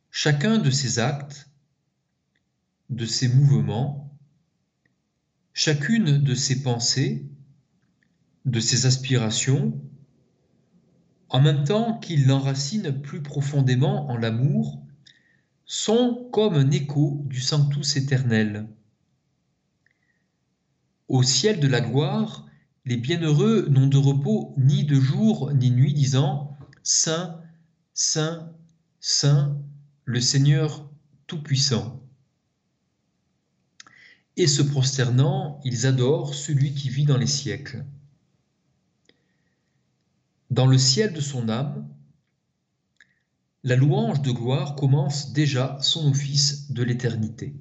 Chacun 0.09 0.57
de 0.57 0.71
ses 0.71 0.97
actes, 0.97 1.47
de 2.89 3.05
ses 3.05 3.27
mouvements, 3.27 4.08
chacune 5.59 6.19
de 6.19 6.35
ses 6.35 6.63
pensées, 6.63 7.25
de 8.45 8.61
ses 8.61 8.85
aspirations, 8.85 9.77
en 11.27 11.41
même 11.41 11.65
temps 11.65 11.99
qu'il 11.99 12.27
l'enracine 12.27 13.01
plus 13.01 13.21
profondément 13.21 14.09
en 14.09 14.15
l'amour, 14.15 14.81
sont 15.65 16.29
comme 16.31 16.53
un 16.53 16.71
écho 16.71 17.21
du 17.25 17.41
Sanctus 17.41 17.97
éternel. 17.97 18.69
Au 21.09 21.23
ciel 21.23 21.59
de 21.59 21.67
la 21.67 21.81
gloire, 21.81 22.47
les 22.85 22.95
bienheureux 22.95 23.67
n'ont 23.69 23.87
de 23.87 23.97
repos 23.97 24.55
ni 24.55 24.85
de 24.85 24.95
jour 24.95 25.51
ni 25.51 25.71
nuit, 25.71 25.93
disant 25.93 26.57
Saint, 26.83 27.41
Saint, 27.93 28.49
Saint, 29.01 29.57
le 30.05 30.21
Seigneur 30.21 30.89
Tout-Puissant. 31.27 32.01
Et 34.39 34.47
se 34.47 34.61
prosternant, 34.61 35.59
ils 35.65 35.85
adorent 35.85 36.33
celui 36.33 36.73
qui 36.73 36.87
vit 36.87 37.03
dans 37.03 37.17
les 37.17 37.27
siècles. 37.27 37.83
Dans 40.49 40.65
le 40.65 40.77
ciel 40.77 41.11
de 41.11 41.19
son 41.19 41.49
âme, 41.49 41.89
la 43.65 43.75
louange 43.75 44.21
de 44.21 44.31
gloire 44.31 44.75
commence 44.75 45.33
déjà 45.33 45.77
son 45.81 46.09
office 46.09 46.71
de 46.71 46.83
l'éternité. 46.83 47.53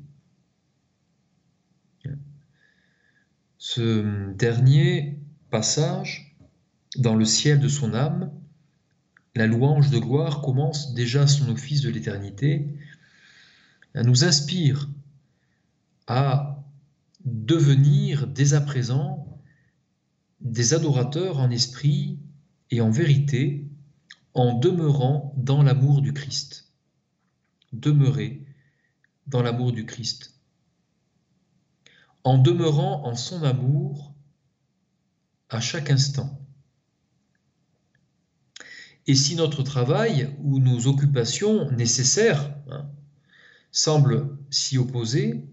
Ce 3.59 4.33
dernier 4.35 5.19
passage, 5.51 6.37
dans 6.97 7.17
le 7.17 7.25
ciel 7.25 7.59
de 7.59 7.67
son 7.67 7.93
âme, 7.93 8.31
la 9.35 9.49
louange 9.49 9.91
de 9.91 9.99
gloire 9.99 10.43
commence 10.43 10.95
déjà 10.95 11.27
son 11.27 11.49
office 11.49 11.81
de 11.81 11.91
l'éternité, 11.91 12.69
nous 13.97 14.23
inspire 14.23 14.89
à 16.07 16.48
devenir 17.29 18.27
dès 18.27 18.55
à 18.55 18.61
présent 18.61 19.41
des 20.41 20.75
adorateurs 20.75 21.39
en 21.39 21.51
esprit 21.51 22.19
et 22.71 22.81
en 22.81 22.91
vérité 22.91 23.69
en 24.35 24.55
demeurant 24.55 25.35
dans 25.37 25.63
l'amour 25.63 26.01
du 26.01 26.13
Christ. 26.13 26.73
Demeurer 27.73 28.47
dans 29.27 29.43
l'amour 29.43 29.73
du 29.73 29.85
Christ. 29.85 30.35
En 32.25 32.39
demeurant 32.39 33.05
en 33.05 33.15
son 33.15 33.43
amour 33.43 34.15
à 35.49 35.61
chaque 35.61 35.91
instant. 35.91 36.41
Et 39.07 39.15
si 39.15 39.37
notre 39.37 39.63
travail 39.63 40.37
ou 40.43 40.59
nos 40.59 40.87
occupations 40.87 41.71
nécessaires 41.73 42.55
hein, 42.71 42.91
semblent 43.73 44.37
s'y 44.51 44.77
opposer, 44.77 45.49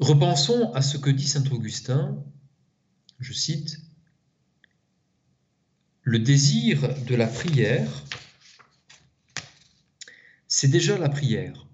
repensons 0.00 0.72
à 0.72 0.82
ce 0.82 0.96
que 0.96 1.10
dit 1.10 1.26
Saint 1.26 1.44
Augustin, 1.50 2.22
je 3.18 3.32
cite, 3.32 3.78
Le 6.02 6.18
désir 6.18 6.94
de 7.04 7.14
la 7.14 7.26
prière, 7.26 7.90
c'est 10.48 10.68
déjà 10.68 10.98
la 10.98 11.08
prière. 11.08 11.66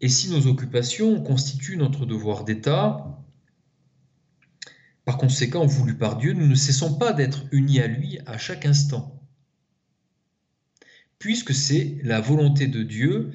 Et 0.00 0.08
si 0.08 0.28
nos 0.30 0.48
occupations 0.48 1.22
constituent 1.22 1.76
notre 1.76 2.06
devoir 2.06 2.44
d'État, 2.44 3.22
par 5.04 5.16
conséquent, 5.16 5.64
voulu 5.64 5.96
par 5.96 6.16
Dieu, 6.16 6.32
nous 6.32 6.46
ne 6.46 6.54
cessons 6.54 6.98
pas 6.98 7.12
d'être 7.12 7.44
unis 7.52 7.80
à 7.80 7.86
lui 7.86 8.18
à 8.26 8.38
chaque 8.38 8.66
instant, 8.66 9.20
puisque 11.18 11.54
c'est 11.54 11.98
la 12.02 12.20
volonté 12.20 12.66
de 12.66 12.82
Dieu 12.82 13.32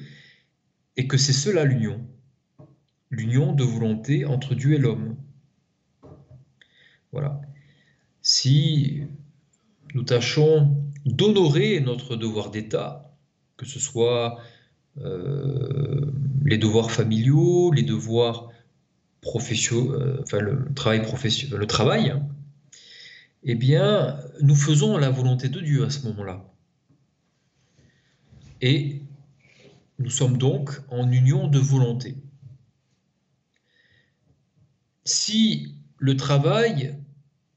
et 0.98 1.06
que 1.06 1.16
c'est 1.16 1.32
cela 1.32 1.64
l'union, 1.64 2.04
l'union 3.08 3.52
de 3.52 3.62
volonté 3.62 4.26
entre 4.26 4.56
Dieu 4.56 4.74
et 4.74 4.78
l'homme. 4.78 5.16
Voilà. 7.12 7.40
Si 8.20 9.04
nous 9.94 10.02
tâchons 10.02 10.76
d'honorer 11.06 11.80
notre 11.80 12.16
devoir 12.16 12.50
d'État, 12.50 13.14
que 13.56 13.64
ce 13.64 13.78
soit 13.78 14.40
euh, 14.98 16.10
les 16.44 16.58
devoirs 16.58 16.90
familiaux, 16.90 17.70
les 17.70 17.84
devoirs 17.84 18.50
profession, 19.20 19.92
euh, 19.92 20.18
enfin 20.22 20.40
le 20.40 20.74
travail 20.74 21.02
professionnel, 21.02 21.60
le 21.60 21.66
travail, 21.66 22.12
eh 23.44 23.54
bien, 23.54 24.18
nous 24.40 24.56
faisons 24.56 24.98
la 24.98 25.10
volonté 25.10 25.48
de 25.48 25.60
Dieu 25.60 25.84
à 25.84 25.90
ce 25.90 26.04
moment-là. 26.08 26.44
Et 28.60 29.02
nous 29.98 30.10
sommes 30.10 30.38
donc 30.38 30.70
en 30.90 31.10
union 31.10 31.48
de 31.48 31.58
volonté. 31.58 32.16
Si 35.04 35.74
le 35.98 36.16
travail, 36.16 36.98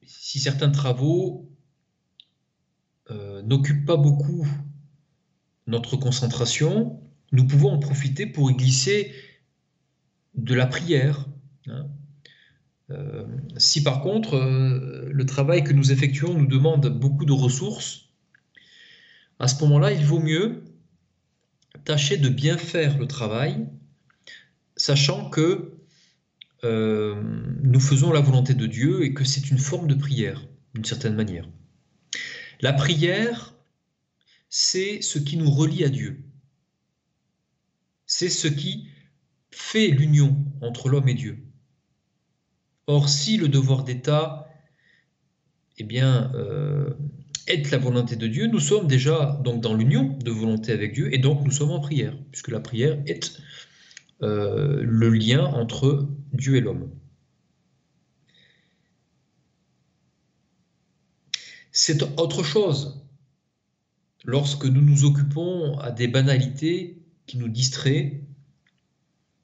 si 0.03 0.39
certains 0.39 0.71
travaux 0.71 1.49
euh, 3.09 3.41
n'occupent 3.41 3.85
pas 3.85 3.97
beaucoup 3.97 4.47
notre 5.67 5.97
concentration, 5.97 7.01
nous 7.31 7.45
pouvons 7.45 7.71
en 7.71 7.79
profiter 7.79 8.25
pour 8.25 8.49
y 8.51 8.55
glisser 8.55 9.13
de 10.33 10.53
la 10.53 10.65
prière, 10.65 11.27
Hein. 11.67 11.87
Euh, 12.89 13.25
si 13.57 13.83
par 13.83 14.01
contre 14.01 14.35
euh, 14.35 15.07
le 15.11 15.25
travail 15.25 15.63
que 15.63 15.71
nous 15.71 15.91
effectuons 15.91 16.33
nous 16.33 16.47
demande 16.47 16.87
beaucoup 16.87 17.25
de 17.25 17.31
ressources, 17.31 18.09
à 19.39 19.47
ce 19.47 19.63
moment-là, 19.63 19.91
il 19.91 20.05
vaut 20.05 20.19
mieux 20.19 20.63
tâcher 21.85 22.17
de 22.17 22.29
bien 22.29 22.57
faire 22.57 22.97
le 22.97 23.07
travail, 23.07 23.67
sachant 24.75 25.29
que 25.29 25.77
euh, 26.63 27.21
nous 27.63 27.79
faisons 27.79 28.11
la 28.11 28.21
volonté 28.21 28.53
de 28.53 28.65
Dieu 28.65 29.03
et 29.03 29.13
que 29.13 29.23
c'est 29.23 29.49
une 29.49 29.57
forme 29.57 29.87
de 29.87 29.95
prière, 29.95 30.45
d'une 30.73 30.85
certaine 30.85 31.15
manière. 31.15 31.47
La 32.61 32.73
prière, 32.73 33.55
c'est 34.49 35.01
ce 35.01 35.17
qui 35.17 35.37
nous 35.37 35.49
relie 35.49 35.83
à 35.83 35.89
Dieu. 35.89 36.23
C'est 38.05 38.29
ce 38.29 38.47
qui 38.47 38.87
fait 39.49 39.87
l'union 39.87 40.45
entre 40.61 40.89
l'homme 40.89 41.07
et 41.07 41.13
Dieu. 41.13 41.43
Or, 42.87 43.09
si 43.09 43.37
le 43.37 43.47
devoir 43.47 43.83
d'État 43.83 44.47
eh 45.77 45.83
bien, 45.83 46.31
euh, 46.35 46.93
est 47.47 47.71
la 47.71 47.77
volonté 47.77 48.15
de 48.15 48.27
Dieu, 48.27 48.47
nous 48.47 48.59
sommes 48.59 48.87
déjà 48.87 49.39
donc 49.43 49.61
dans 49.61 49.73
l'union 49.73 50.17
de 50.17 50.31
volonté 50.31 50.71
avec 50.71 50.93
Dieu 50.93 51.13
et 51.13 51.17
donc 51.17 51.43
nous 51.43 51.51
sommes 51.51 51.71
en 51.71 51.79
prière, 51.79 52.15
puisque 52.31 52.49
la 52.49 52.59
prière 52.59 53.01
est 53.05 53.41
euh, 54.21 54.81
le 54.83 55.09
lien 55.09 55.45
entre 55.45 56.07
Dieu 56.33 56.55
et 56.55 56.61
l'homme. 56.61 56.91
C'est 61.71 62.03
autre 62.19 62.43
chose 62.43 63.05
lorsque 64.23 64.65
nous 64.65 64.81
nous 64.81 65.05
occupons 65.05 65.77
à 65.79 65.91
des 65.91 66.07
banalités 66.07 67.01
qui 67.25 67.37
nous 67.37 67.47
distraient 67.47 68.21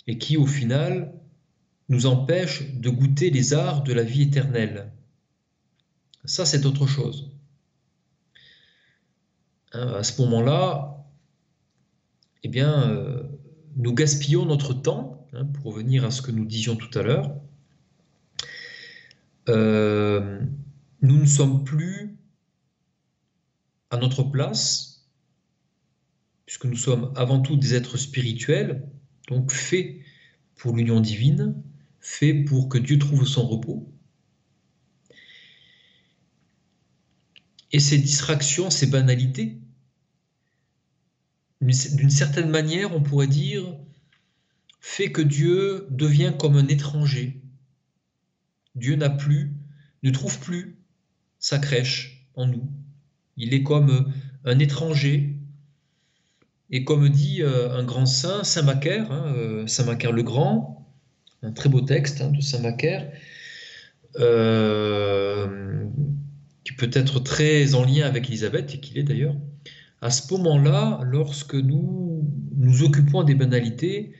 et 0.07 0.17
qui 0.17 0.37
au 0.37 0.45
final 0.45 1.13
nous 1.89 2.05
empêche 2.05 2.73
de 2.73 2.89
goûter 2.89 3.29
les 3.29 3.53
arts 3.53 3.83
de 3.83 3.93
la 3.93 4.03
vie 4.03 4.23
éternelle. 4.23 4.91
Ça, 6.25 6.45
c'est 6.45 6.65
autre 6.65 6.85
chose. 6.85 7.36
Hein, 9.73 9.87
à 9.95 10.03
ce 10.03 10.21
moment-là, 10.21 11.05
eh 12.43 12.49
bien, 12.49 12.89
euh, 12.89 13.23
nous 13.75 13.93
gaspillons 13.93 14.45
notre 14.45 14.73
temps, 14.73 15.27
hein, 15.33 15.45
pour 15.45 15.73
revenir 15.73 16.05
à 16.05 16.11
ce 16.11 16.21
que 16.21 16.31
nous 16.31 16.45
disions 16.45 16.75
tout 16.75 16.97
à 16.97 17.03
l'heure. 17.03 17.35
Euh, 19.49 20.41
nous 21.01 21.17
ne 21.17 21.25
sommes 21.25 21.63
plus 21.63 22.17
à 23.89 23.97
notre 23.97 24.23
place, 24.23 25.07
puisque 26.45 26.65
nous 26.65 26.75
sommes 26.75 27.11
avant 27.15 27.41
tout 27.41 27.55
des 27.55 27.75
êtres 27.75 27.97
spirituels, 27.97 28.89
donc 29.27 29.51
faits 29.51 29.97
pour 30.55 30.75
l'union 30.75 30.99
divine, 30.99 31.61
fait 31.99 32.33
pour 32.33 32.69
que 32.69 32.77
Dieu 32.77 32.97
trouve 32.97 33.25
son 33.25 33.47
repos. 33.47 33.91
Et 37.71 37.79
ces 37.79 37.97
distractions, 37.97 38.69
ces 38.69 38.87
banalités, 38.87 39.57
d'une 41.61 42.09
certaine 42.09 42.49
manière, 42.49 42.95
on 42.95 43.01
pourrait 43.01 43.27
dire, 43.27 43.75
fait 44.79 45.11
que 45.11 45.21
Dieu 45.21 45.87
devient 45.89 46.33
comme 46.37 46.55
un 46.55 46.67
étranger. 46.67 47.41
Dieu 48.75 48.95
n'a 48.95 49.09
plus, 49.09 49.53
ne 50.03 50.11
trouve 50.11 50.39
plus 50.39 50.77
sa 51.39 51.59
crèche 51.59 52.27
en 52.35 52.47
nous. 52.47 52.69
Il 53.35 53.53
est 53.53 53.63
comme 53.63 54.13
un 54.45 54.59
étranger. 54.59 55.35
Et 56.69 56.83
comme 56.83 57.09
dit 57.09 57.41
euh, 57.41 57.71
un 57.71 57.83
grand 57.83 58.05
saint, 58.05 58.43
Saint 58.43 58.63
Macaire, 58.63 59.11
hein, 59.11 59.33
euh, 59.35 59.67
Saint 59.67 59.85
Macaire 59.85 60.11
le 60.11 60.23
Grand, 60.23 60.77
un 61.43 61.51
très 61.51 61.69
beau 61.69 61.81
texte 61.81 62.21
hein, 62.21 62.29
de 62.29 62.41
Saint-Macaire, 62.41 63.11
euh, 64.19 65.85
qui 66.67 66.73
peut 66.73 66.89
être 66.91 67.21
très 67.21 67.75
en 67.75 67.85
lien 67.85 68.05
avec 68.05 68.27
Elisabeth, 68.27 68.75
et 68.75 68.81
qu'il 68.81 68.97
est 68.97 69.03
d'ailleurs. 69.03 69.37
À 70.01 70.11
ce 70.11 70.33
moment-là, 70.33 70.99
lorsque 71.05 71.55
nous 71.55 72.29
nous 72.57 72.83
occupons 72.83 73.23
des 73.23 73.35
banalités, 73.35 74.13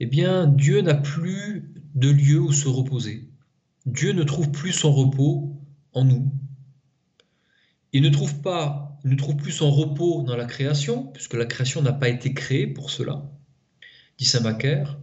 eh 0.00 0.06
bien, 0.06 0.46
Dieu 0.46 0.80
n'a 0.80 0.94
plus 0.94 1.74
de 1.94 2.08
lieu 2.08 2.40
où 2.40 2.52
se 2.52 2.68
reposer. 2.68 3.28
Dieu 3.84 4.12
ne 4.12 4.22
trouve 4.22 4.50
plus 4.50 4.72
son 4.72 4.90
repos 4.90 5.60
en 5.92 6.04
nous. 6.04 6.32
Il 7.92 8.00
ne 8.00 8.08
trouve 8.08 8.40
pas, 8.40 8.98
il 9.04 9.10
ne 9.10 9.16
trouve 9.16 9.36
plus 9.36 9.52
son 9.52 9.70
repos 9.70 10.22
dans 10.22 10.36
la 10.36 10.46
création, 10.46 11.08
puisque 11.08 11.34
la 11.34 11.44
création 11.44 11.82
n'a 11.82 11.92
pas 11.92 12.08
été 12.08 12.32
créée 12.32 12.66
pour 12.66 12.88
cela, 12.88 13.30
dit 14.16 14.24
Saint 14.24 14.40
Macaire. 14.40 14.98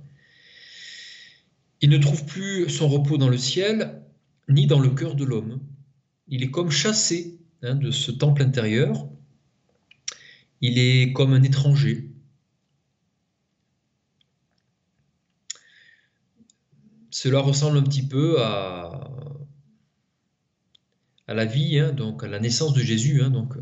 Il 1.82 1.92
ne 1.92 2.00
trouve 2.00 2.26
plus 2.26 2.70
son 2.70 2.88
repos 2.88 3.20
dans 3.20 3.30
le 3.30 3.38
ciel, 3.38 4.02
ni 4.50 4.66
dans 4.66 4.80
le 4.80 4.90
cœur 4.90 5.14
de 5.14 5.26
l'homme. 5.26 5.60
Il 6.28 6.44
est 6.44 6.52
comme 6.52 6.72
chassé 6.72 7.40
hein, 7.62 7.76
de 7.76 7.92
ce 7.92 8.12
temple 8.12 8.42
intérieur. 8.42 9.10
Il 10.62 10.80
est 10.80 11.14
comme 11.14 11.34
un 11.34 11.44
étranger. 11.44 12.10
Cela 17.10 17.40
ressemble 17.40 17.78
un 17.78 17.84
petit 17.84 18.08
peu 18.08 18.42
à, 18.42 19.10
la 21.28 21.46
vie, 21.46 21.80
hein, 21.80 21.92
donc 21.92 22.24
à 22.24 22.28
la 22.28 22.40
naissance 22.40 22.74
de 22.74 22.82
Jésus, 22.82 23.22
hein, 23.22 23.30
donc, 23.30 23.54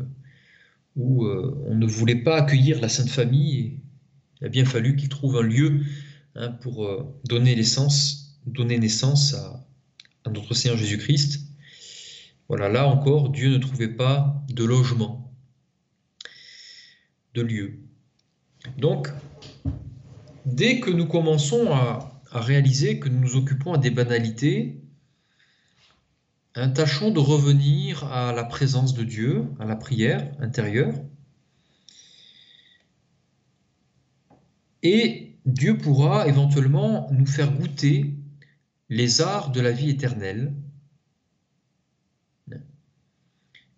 où 0.96 1.24
euh, 1.24 1.62
on 1.66 1.74
ne 1.74 1.86
voulait 1.86 2.22
pas 2.22 2.38
accueillir 2.38 2.80
la 2.80 2.88
Sainte 2.88 3.10
Famille. 3.10 3.58
Et 3.58 3.80
il 4.40 4.46
a 4.46 4.48
bien 4.48 4.64
fallu 4.64 4.96
qu'il 4.96 5.08
trouve 5.08 5.36
un 5.36 5.42
lieu 5.42 5.82
pour 6.60 6.86
euh, 6.86 7.04
donner 7.24 7.54
naissance, 7.54 8.40
à 10.24 10.30
notre 10.30 10.54
Seigneur 10.54 10.78
Jésus-Christ. 10.78 11.51
Voilà, 12.52 12.68
là 12.68 12.86
encore, 12.86 13.30
Dieu 13.30 13.48
ne 13.48 13.56
trouvait 13.56 13.88
pas 13.88 14.44
de 14.50 14.62
logement, 14.62 15.32
de 17.32 17.40
lieu. 17.40 17.78
Donc, 18.76 19.08
dès 20.44 20.78
que 20.78 20.90
nous 20.90 21.06
commençons 21.06 21.72
à, 21.72 22.20
réaliser 22.30 23.00
que 23.00 23.08
nous 23.08 23.20
nous 23.20 23.36
occupons 23.36 23.72
à 23.72 23.78
des 23.78 23.90
banalités, 23.90 24.82
tâchons 26.52 27.10
de 27.10 27.20
revenir 27.20 28.04
à 28.12 28.34
la 28.34 28.44
présence 28.44 28.92
de 28.92 29.04
Dieu, 29.04 29.46
à 29.58 29.64
la 29.64 29.76
prière 29.76 30.30
intérieure. 30.38 30.92
Et 34.82 35.38
Dieu 35.46 35.78
pourra 35.78 36.28
éventuellement 36.28 37.08
nous 37.12 37.24
faire 37.24 37.50
goûter 37.50 38.12
les 38.90 39.22
arts 39.22 39.52
de 39.52 39.62
la 39.62 39.72
vie 39.72 39.88
éternelle. 39.88 40.52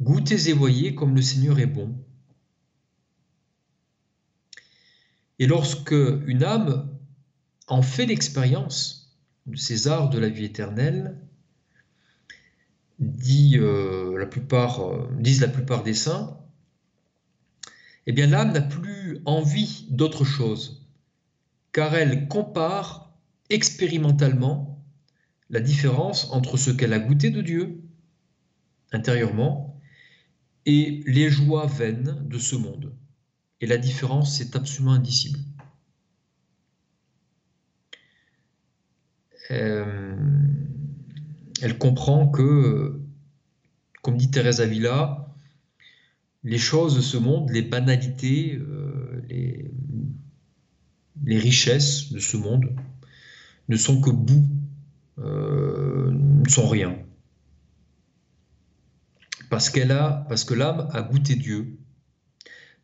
Goûtez 0.05 0.51
et 0.51 0.53
voyez 0.53 0.95
comme 0.95 1.15
le 1.15 1.23
Seigneur 1.23 1.59
est 1.59 1.67
bon. 1.67 1.97
Et 5.39 5.47
lorsque 5.47 5.93
une 5.93 6.45
âme 6.45 6.91
en 7.69 7.81
fait 7.81 8.05
l'expérience 8.05 9.17
de 9.47 9.57
ces 9.57 9.89
arts 9.89 10.11
de 10.11 10.19
la 10.19 10.29
vie 10.29 10.45
éternelle, 10.45 11.19
euh, 13.01 14.15
euh, 14.15 15.07
disent 15.19 15.41
la 15.41 15.49
plupart 15.49 15.83
des 15.83 15.95
saints, 15.95 16.39
eh 18.07 18.13
bien 18.13 18.27
l'âme 18.27 18.53
n'a 18.53 18.61
plus 18.61 19.23
envie 19.25 19.87
d'autre 19.89 20.27
chose, 20.27 20.87
car 21.73 21.95
elle 21.95 22.29
compare 22.29 23.11
expérimentalement 23.49 24.85
la 25.49 25.61
différence 25.61 26.31
entre 26.31 26.59
ce 26.59 26.71
qu'elle 26.71 26.93
a 26.93 26.99
goûté 26.99 27.31
de 27.31 27.41
Dieu 27.41 27.81
intérieurement 28.93 29.74
et 30.67 31.03
les 31.07 31.31
joies 31.31 31.67
vaines 31.67 32.23
de 32.29 32.39
ce 32.39 32.57
monde. 32.57 32.93
Et 33.61 33.67
la 33.67 33.79
différence 33.79 34.41
est 34.41 34.57
absolument 34.57 34.93
indicible. 34.93 35.39
Euh, 39.51 40.17
elle 41.61 41.79
comprend 41.79 42.29
que, 42.29 43.01
comme 44.03 44.17
dit 44.17 44.31
Thérèse 44.31 44.61
Avila, 44.61 45.35
les 46.43 46.59
choses 46.59 46.97
de 46.97 47.01
ce 47.01 47.17
monde, 47.17 47.51
les 47.51 47.63
banalités, 47.63 48.57
euh, 48.57 49.23
les, 49.29 49.71
richesses 51.39 52.13
de 52.13 52.19
ce 52.19 52.37
monde 52.37 52.75
ne 53.69 53.77
sont 53.77 54.01
que 54.01 54.11
bout, 54.11 54.47
euh, 55.19 56.11
ne 56.13 56.49
sont 56.49 56.69
rien. 56.69 56.97
Parce 59.51 59.71
qu'elle 59.71 59.93
a, 59.93 60.25
parce 60.29 60.45
que 60.45 60.55
l'âme 60.55 60.89
a 60.93 61.03
goûté 61.03 61.37
Dieu, 61.37 61.79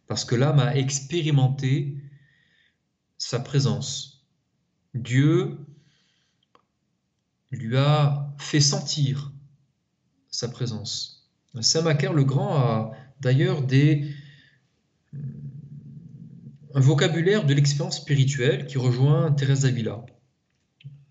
parce 0.06 0.24
que 0.24 0.34
l'âme 0.34 0.58
a 0.58 0.76
expérimenté 0.76 1.96
sa 3.18 3.40
présence. 3.40 4.26
Dieu 4.94 5.58
lui 7.50 7.76
a 7.76 8.34
fait 8.38 8.60
sentir 8.60 9.32
sa 10.30 10.48
présence. 10.48 11.28
Saint 11.60 11.82
Macaire 11.82 12.12
le 12.12 12.24
Grand 12.24 12.56
a 12.56 12.92
d'ailleurs 13.20 13.62
des 13.62 14.14
un 16.74 16.80
vocabulaire 16.80 17.44
de 17.44 17.52
l'expérience 17.52 17.96
spirituelle 17.96 18.66
qui 18.66 18.78
rejoint 18.78 19.32
Thérèse 19.32 19.62
d'Avila. 19.62 20.04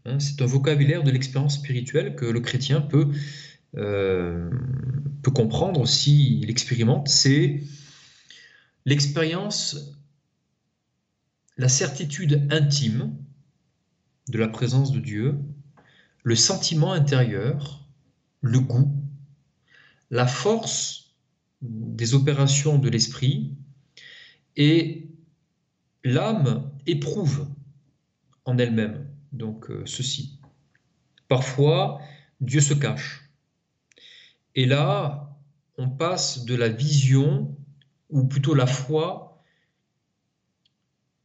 Hein, 0.06 0.20
c'est 0.20 0.41
un 0.41 0.45
vocabulaire 0.45 1.04
de 1.04 1.12
l'expérience 1.12 1.56
spirituelle 1.56 2.16
que 2.16 2.26
le 2.26 2.39
chrétien 2.39 2.80
peut, 2.80 3.10
euh, 3.78 4.49
peut 5.22 5.32
comprendre 5.32 5.88
s'il 5.88 6.49
expérimente. 6.49 7.07
C'est 7.07 7.63
l'expérience, 8.86 9.93
la 11.57 11.70
certitude 11.70 12.47
intime 12.51 13.15
de 14.30 14.38
la 14.38 14.47
présence 14.47 14.91
de 14.91 14.99
Dieu, 14.99 15.38
le 16.24 16.36
sentiment 16.36 16.93
intérieur, 16.93 17.88
le 18.41 18.59
goût, 18.59 18.93
la 20.11 20.28
force 20.28 21.15
des 21.61 22.13
opérations 22.13 22.78
de 22.78 22.89
l'esprit 22.89 23.55
et 24.55 25.09
l'âme 26.03 26.72
éprouve 26.86 27.47
en 28.45 28.57
elle-même 28.57 29.09
donc 29.32 29.70
euh, 29.70 29.84
ceci. 29.86 30.39
Parfois, 31.28 32.01
Dieu 32.41 32.61
se 32.61 32.74
cache. 32.74 33.28
Et 34.60 34.66
là, 34.66 35.38
on 35.78 35.88
passe 35.88 36.43
de 36.43 36.53
la 36.53 36.68
vision, 36.68 37.55
ou 38.10 38.26
plutôt 38.26 38.53
la 38.53 38.68
foi, 38.68 39.41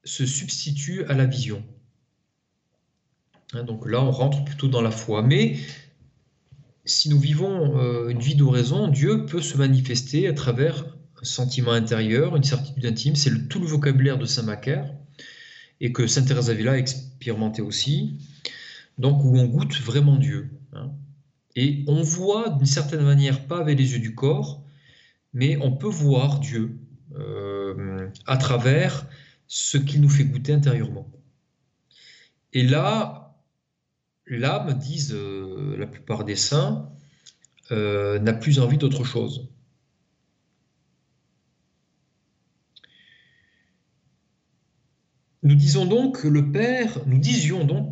se 0.05 0.25
substitue 0.25 1.03
à 1.07 1.15
la 1.15 1.27
vision. 1.27 1.65
Hein, 3.53 3.65
donc 3.65 3.91
là, 3.91 4.01
on 4.01 4.13
rentre 4.13 4.45
plutôt 4.45 4.69
dans 4.69 4.83
la 4.83 4.93
foi. 4.93 5.23
Mais 5.23 5.57
si 6.85 7.09
nous 7.09 7.19
vivons 7.19 7.77
euh, 7.77 8.09
une 8.09 8.21
vie 8.21 8.37
d'oraison, 8.37 8.87
Dieu 8.87 9.27
peut 9.27 9.43
se 9.43 9.57
manifester 9.59 10.29
à 10.29 10.33
travers 10.33 10.85
un 11.21 11.25
sentiment 11.25 11.73
intérieur, 11.73 12.37
une 12.37 12.45
certitude 12.45 12.87
intime. 12.87 13.17
C'est 13.17 13.49
tout 13.49 13.59
le 13.59 13.67
vocabulaire 13.67 14.17
de 14.17 14.27
Saint 14.27 14.45
Macaire 14.45 14.95
et 15.81 15.91
que 15.91 16.07
Saint 16.07 16.23
Thérèse 16.23 16.47
d'Avila 16.47 16.75
a 16.75 16.79
expérimenté 16.79 17.63
aussi. 17.63 18.17
Donc 18.97 19.25
où 19.25 19.37
on 19.37 19.47
goûte 19.47 19.77
vraiment 19.81 20.19
Dieu. 20.19 20.51
Hein. 20.73 20.93
Et 21.57 21.85
on 21.87 22.03
voit 22.03 22.51
d'une 22.51 22.67
certaine 22.67 23.03
manière, 23.03 23.47
pas 23.47 23.59
avec 23.59 23.79
les 23.79 23.93
yeux 23.93 24.01
du 24.01 24.15
corps, 24.15 24.63
mais 25.33 25.57
on 25.59 25.73
peut 25.73 25.89
voir 25.89 26.41
Dieu 26.41 26.79
euh, 27.17 28.09
à 28.27 28.37
travers 28.37 29.07
ce 29.47 29.79
qu'il 29.79 30.01
nous 30.01 30.09
fait 30.09 30.25
goûter 30.25 30.53
intérieurement. 30.53 31.11
Et 32.53 32.63
là, 32.63 33.37
l'âme, 34.27 34.75
disent 34.75 35.13
euh, 35.15 35.77
la 35.77 35.87
plupart 35.87 36.25
des 36.25 36.37
saints, 36.37 36.91
euh, 37.73 38.19
n'a 38.19 38.33
plus 38.33 38.59
envie 38.61 38.79
d'autre 38.79 39.05
chose. 39.05 39.49
Nous 45.45 45.57
disions 45.57 45.85
donc 45.85 46.23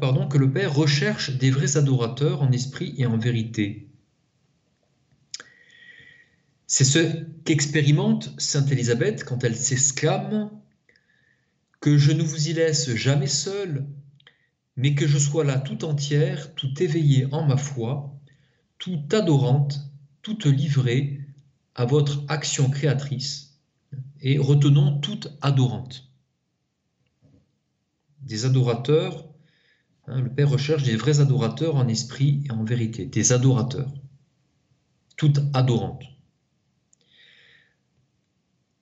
pardon 0.00 0.26
que 0.26 0.38
le 0.38 0.50
Père 0.50 0.74
recherche 0.74 1.36
des 1.36 1.50
vrais 1.50 1.76
adorateurs 1.76 2.40
en 2.40 2.50
esprit 2.50 2.94
et 2.96 3.04
en 3.04 3.18
vérité. 3.18 3.90
C'est 6.66 6.84
ce 6.84 7.26
qu'expérimente 7.44 8.32
sainte 8.38 8.72
Élisabeth 8.72 9.24
quand 9.24 9.44
elle 9.44 9.54
s'exclame 9.54 10.50
que 11.80 11.98
je 11.98 12.12
ne 12.12 12.22
vous 12.22 12.48
y 12.48 12.54
laisse 12.54 12.94
jamais 12.94 13.26
seul, 13.26 13.86
mais 14.76 14.94
que 14.94 15.06
je 15.06 15.18
sois 15.18 15.44
là 15.44 15.58
tout 15.58 15.84
entière, 15.84 16.54
tout 16.54 16.82
éveillée 16.82 17.26
en 17.32 17.44
ma 17.44 17.58
foi, 17.58 18.18
tout 18.78 19.02
adorante, 19.12 19.90
toute 20.22 20.46
livrée 20.46 21.20
à 21.74 21.84
votre 21.84 22.24
action 22.28 22.70
créatrice, 22.70 23.58
et 24.22 24.38
retenons 24.38 25.00
toute 25.00 25.36
adorante. 25.42 26.11
Des 28.22 28.44
adorateurs, 28.44 29.28
hein, 30.06 30.20
le 30.20 30.30
Père 30.30 30.50
recherche 30.50 30.82
des 30.82 30.96
vrais 30.96 31.20
adorateurs 31.20 31.76
en 31.76 31.88
esprit 31.88 32.42
et 32.46 32.52
en 32.52 32.64
vérité, 32.64 33.06
des 33.06 33.32
adorateurs, 33.32 33.92
toute 35.16 35.40
adorante. 35.54 36.02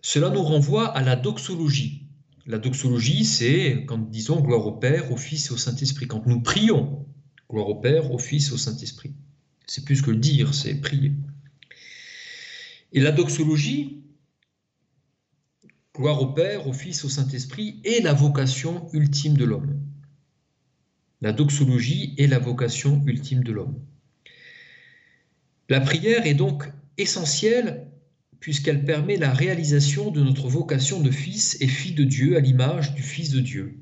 Cela 0.03 0.30
nous 0.30 0.43
renvoie 0.43 0.88
à 0.88 1.03
la 1.03 1.16
doxologie, 1.16 2.01
la 2.51 2.59
doxologie, 2.59 3.24
c'est 3.24 3.84
quand 3.86 4.11
disons 4.11 4.41
gloire 4.41 4.66
au 4.66 4.72
Père, 4.72 5.12
au 5.12 5.16
Fils 5.16 5.49
et 5.49 5.53
au 5.53 5.57
Saint-Esprit. 5.57 6.09
Quand 6.09 6.26
nous 6.26 6.41
prions, 6.41 7.07
gloire 7.49 7.68
au 7.68 7.76
Père, 7.76 8.11
au 8.11 8.18
Fils 8.18 8.49
et 8.49 8.53
au 8.53 8.57
Saint-Esprit. 8.57 9.14
C'est 9.66 9.84
plus 9.84 10.03
que 10.03 10.11
dire, 10.11 10.53
c'est 10.53 10.74
prier. 10.74 11.12
Et 12.93 13.01
la 13.01 13.12
doxologie, 13.12 14.03
gloire 16.01 16.22
au 16.22 16.32
Père, 16.32 16.66
au 16.66 16.72
Fils, 16.72 17.05
au 17.05 17.11
Saint-Esprit, 17.11 17.78
est 17.84 18.03
la 18.03 18.14
vocation 18.14 18.88
ultime 18.94 19.36
de 19.36 19.44
l'homme. 19.44 19.78
la 21.20 21.34
doxologie 21.34 22.14
est 22.16 22.26
la 22.26 22.38
vocation 22.38 23.03
ultime 23.05 23.44
de 23.44 23.53
l'homme. 23.53 23.78
La 25.68 25.78
prière 25.78 26.26
est 26.26 26.32
donc 26.32 26.64
essentielle 26.96 27.86
puisqu'elle 28.40 28.86
permet 28.86 29.18
la 29.18 29.30
réalisation 29.30 30.11
de 30.11 30.22
notre 30.22 30.48
vocation 30.48 31.03
de 31.03 31.11
fils 31.11 31.59
et 31.61 31.68
fille 31.68 31.92
de 31.92 32.05
Dieu 32.05 32.38
à 32.38 32.40
l'image 32.40 32.94
du 32.94 33.03
Fils 33.03 33.28
de 33.28 33.40
Dieu. 33.40 33.78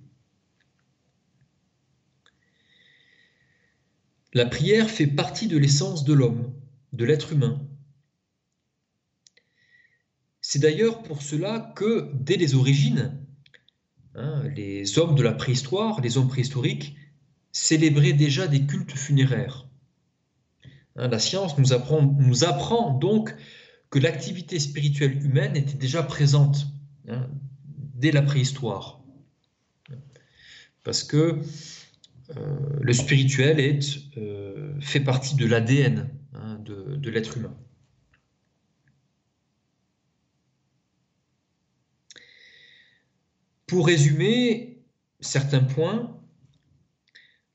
La 4.34 4.46
prière 4.46 4.90
fait 4.90 5.06
partie 5.06 5.46
de 5.46 5.56
l'essence 5.56 6.02
de 6.02 6.14
l'homme, 6.14 6.52
de 6.92 7.04
l'être 7.04 7.32
humain. 7.32 7.64
C'est 10.50 10.60
d'ailleurs 10.60 11.02
pour 11.02 11.20
cela 11.20 11.74
que, 11.76 12.10
dès 12.14 12.36
les 12.36 12.54
origines, 12.54 13.18
hein, 14.14 14.44
les 14.56 14.98
hommes 14.98 15.14
de 15.14 15.22
la 15.22 15.34
préhistoire, 15.34 16.00
les 16.00 16.16
hommes 16.16 16.28
préhistoriques, 16.28 16.96
célébraient 17.52 18.14
déjà 18.14 18.46
des 18.46 18.64
cultes 18.64 18.96
funéraires. 18.96 19.68
Hein, 20.96 21.08
la 21.08 21.18
science 21.18 21.58
nous 21.58 21.74
apprend, 21.74 22.94
donc 22.94 23.34
que 23.90 23.98
l'activité 23.98 24.58
spirituelle 24.58 25.22
humaine 25.22 25.54
était 25.54 25.76
déjà 25.76 26.02
présente 26.02 26.68
hein, 27.08 27.28
dès 27.96 28.10
la 28.10 28.22
préhistoire. 28.22 29.02
Parce 30.82 31.04
que 31.04 31.42
euh, 32.38 32.58
le 32.80 32.92
spirituel 32.94 33.80
euh, 34.16 34.72
fait 34.80 35.00
partie 35.00 35.36
de 35.36 35.44
l'ADN 35.44 36.08
de 36.64 37.10
l'être 37.10 37.36
humain. 37.36 37.54
Pour 43.68 43.86
résumer 43.86 44.82
certains 45.20 45.62
points, 45.62 46.18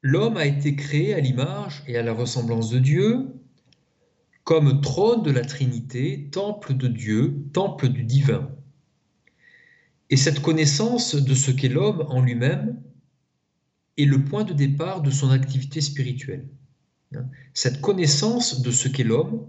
l'homme 0.03 0.37
a 0.37 0.45
été 0.45 0.75
créé 0.75 1.15
à 1.15 1.19
l'image 1.19 1.83
et 1.87 1.97
à 1.97 2.03
la 2.03 2.13
ressemblance 2.13 2.69
de 2.69 2.77
Dieu, 2.77 3.33
comme 4.43 4.79
trône 4.81 5.23
de 5.23 5.31
la 5.31 5.43
Trinité, 5.43 6.29
temple 6.31 6.75
de 6.75 6.87
Dieu, 6.87 7.43
temple 7.51 7.89
du 7.89 8.03
divin. 8.03 8.55
Et 10.11 10.17
cette 10.17 10.41
connaissance 10.41 11.15
de 11.15 11.33
ce 11.33 11.49
qu'est 11.49 11.67
l'homme 11.67 12.05
en 12.09 12.21
lui-même 12.21 12.79
est 13.97 14.05
le 14.05 14.23
point 14.23 14.43
de 14.43 14.53
départ 14.53 15.01
de 15.01 15.09
son 15.09 15.31
activité 15.31 15.81
spirituelle. 15.81 16.47
Cette 17.55 17.81
connaissance 17.81 18.61
de 18.61 18.69
ce 18.69 18.87
qu'est 18.87 19.03
l'homme, 19.03 19.47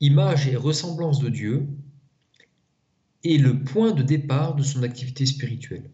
image 0.00 0.48
et 0.48 0.56
ressemblance 0.56 1.20
de 1.20 1.28
Dieu, 1.28 1.68
le 3.34 3.62
point 3.64 3.92
de 3.92 4.02
départ 4.02 4.54
de 4.54 4.62
son 4.62 4.82
activité 4.82 5.26
spirituelle. 5.26 5.90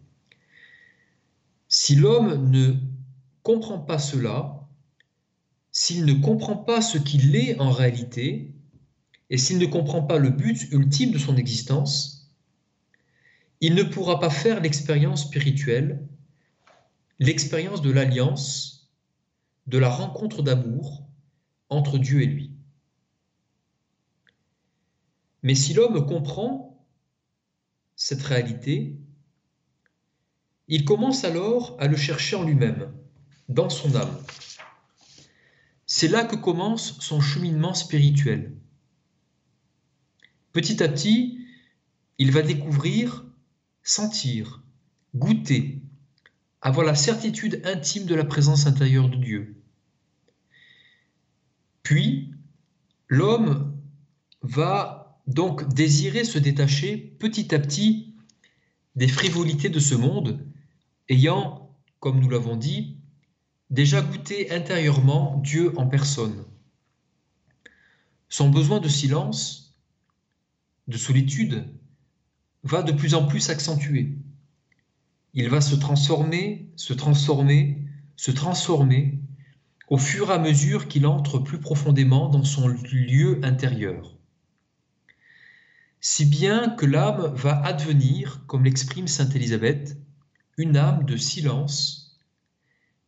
Si 1.67 1.95
l'homme 1.95 2.49
ne 2.51 2.75
comprend 3.41 3.79
pas 3.79 3.97
cela, 3.97 4.67
s'il 5.71 6.05
ne 6.05 6.13
comprend 6.13 6.55
pas 6.55 6.81
ce 6.81 6.97
qu'il 6.99 7.35
est 7.35 7.59
en 7.59 7.71
réalité, 7.71 8.53
et 9.29 9.37
s'il 9.37 9.57
ne 9.57 9.65
comprend 9.65 10.03
pas 10.03 10.19
le 10.19 10.29
but 10.29 10.71
ultime 10.71 11.11
de 11.11 11.17
son 11.17 11.35
existence, 11.35 12.31
il 13.59 13.73
ne 13.73 13.83
pourra 13.83 14.19
pas 14.19 14.29
faire 14.29 14.61
l'expérience 14.61 15.23
spirituelle, 15.23 16.07
l'expérience 17.17 17.81
de 17.81 17.91
l'alliance, 17.91 18.91
de 19.67 19.77
la 19.77 19.89
rencontre 19.89 20.43
d'amour 20.43 21.07
entre 21.69 21.97
Dieu 21.97 22.21
et 22.21 22.27
lui. 22.27 22.51
Mais 25.41 25.55
si 25.55 25.73
l'homme 25.73 26.05
comprend 26.05 26.72
cette 27.95 28.21
réalité, 28.23 28.95
il 30.67 30.85
commence 30.85 31.23
alors 31.23 31.75
à 31.79 31.87
le 31.87 31.97
chercher 31.97 32.35
en 32.35 32.43
lui-même, 32.43 32.91
dans 33.49 33.69
son 33.69 33.95
âme. 33.95 34.17
C'est 35.85 36.07
là 36.07 36.23
que 36.23 36.35
commence 36.35 36.99
son 36.99 37.21
cheminement 37.21 37.73
spirituel. 37.73 38.55
Petit 40.53 40.81
à 40.81 40.87
petit, 40.87 41.45
il 42.17 42.31
va 42.31 42.41
découvrir, 42.41 43.25
sentir, 43.83 44.63
goûter, 45.15 45.81
avoir 46.61 46.85
la 46.85 46.95
certitude 46.95 47.61
intime 47.65 48.05
de 48.05 48.15
la 48.15 48.23
présence 48.23 48.65
intérieure 48.65 49.09
de 49.09 49.17
Dieu. 49.17 49.61
Puis, 51.83 52.33
l'homme 53.07 53.77
va 54.41 55.02
donc 55.27 55.73
désirer 55.73 56.23
se 56.23 56.37
détacher 56.37 56.97
petit 56.97 57.53
à 57.55 57.59
petit 57.59 58.13
des 58.95 59.07
frivolités 59.07 59.69
de 59.69 59.79
ce 59.79 59.95
monde, 59.95 60.45
ayant, 61.09 61.75
comme 61.99 62.19
nous 62.19 62.29
l'avons 62.29 62.55
dit, 62.55 62.97
déjà 63.69 64.01
goûté 64.01 64.51
intérieurement 64.51 65.39
Dieu 65.43 65.73
en 65.77 65.87
personne. 65.87 66.45
Son 68.29 68.49
besoin 68.49 68.79
de 68.79 68.87
silence, 68.87 69.75
de 70.87 70.97
solitude, 70.97 71.65
va 72.63 72.83
de 72.83 72.91
plus 72.91 73.13
en 73.13 73.25
plus 73.25 73.39
s'accentuer. 73.39 74.17
Il 75.33 75.49
va 75.49 75.61
se 75.61 75.75
transformer, 75.75 76.69
se 76.75 76.93
transformer, 76.93 77.81
se 78.15 78.31
transformer 78.31 79.19
au 79.89 79.97
fur 79.97 80.29
et 80.29 80.33
à 80.33 80.39
mesure 80.39 80.87
qu'il 80.87 81.05
entre 81.07 81.39
plus 81.39 81.59
profondément 81.59 82.29
dans 82.29 82.43
son 82.43 82.67
lieu 82.67 83.39
intérieur. 83.43 84.17
Si 86.05 86.25
bien 86.25 86.67
que 86.67 86.85
l'âme 86.85 87.33
va 87.33 87.63
advenir, 87.63 88.41
comme 88.45 88.65
l'exprime 88.65 89.07
Sainte 89.07 89.37
Élisabeth, 89.37 89.97
une 90.57 90.75
âme 90.75 91.05
de 91.05 91.15
silence 91.15 92.03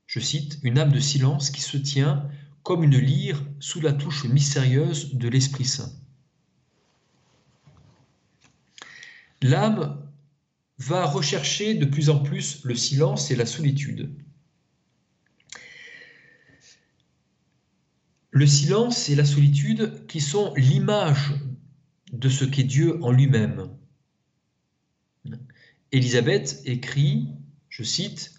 je 0.08 0.22
cite, 0.22 0.60
une 0.64 0.80
âme 0.80 0.94
de 0.94 1.00
silence 1.02 1.50
qui 1.50 1.60
se 1.60 1.76
tient 1.76 2.30
comme 2.64 2.84
une 2.84 2.98
lyre 2.98 3.44
sous 3.60 3.82
la 3.82 3.92
touche 3.92 4.24
mystérieuse 4.24 5.14
de 5.16 5.28
l'Esprit 5.28 5.66
Saint. 5.66 5.92
L'âme 9.42 10.02
va 10.78 11.06
rechercher 11.06 11.74
de 11.74 11.86
plus 11.86 12.10
en 12.10 12.20
plus 12.20 12.64
le 12.64 12.76
silence 12.76 13.30
et 13.30 13.36
la 13.36 13.46
solitude. 13.46 14.10
Le 18.32 18.48
silence 18.48 19.10
et 19.10 19.16
la 19.16 19.26
solitude 19.26 20.06
qui 20.08 20.22
sont 20.22 20.54
l'image 20.56 21.34
de 22.12 22.30
ce 22.30 22.46
qu'est 22.46 22.64
Dieu 22.64 23.04
en 23.04 23.12
lui-même. 23.12 23.70
Élisabeth 25.92 26.62
écrit, 26.66 27.30
je 27.70 27.84
cite, 27.84 28.36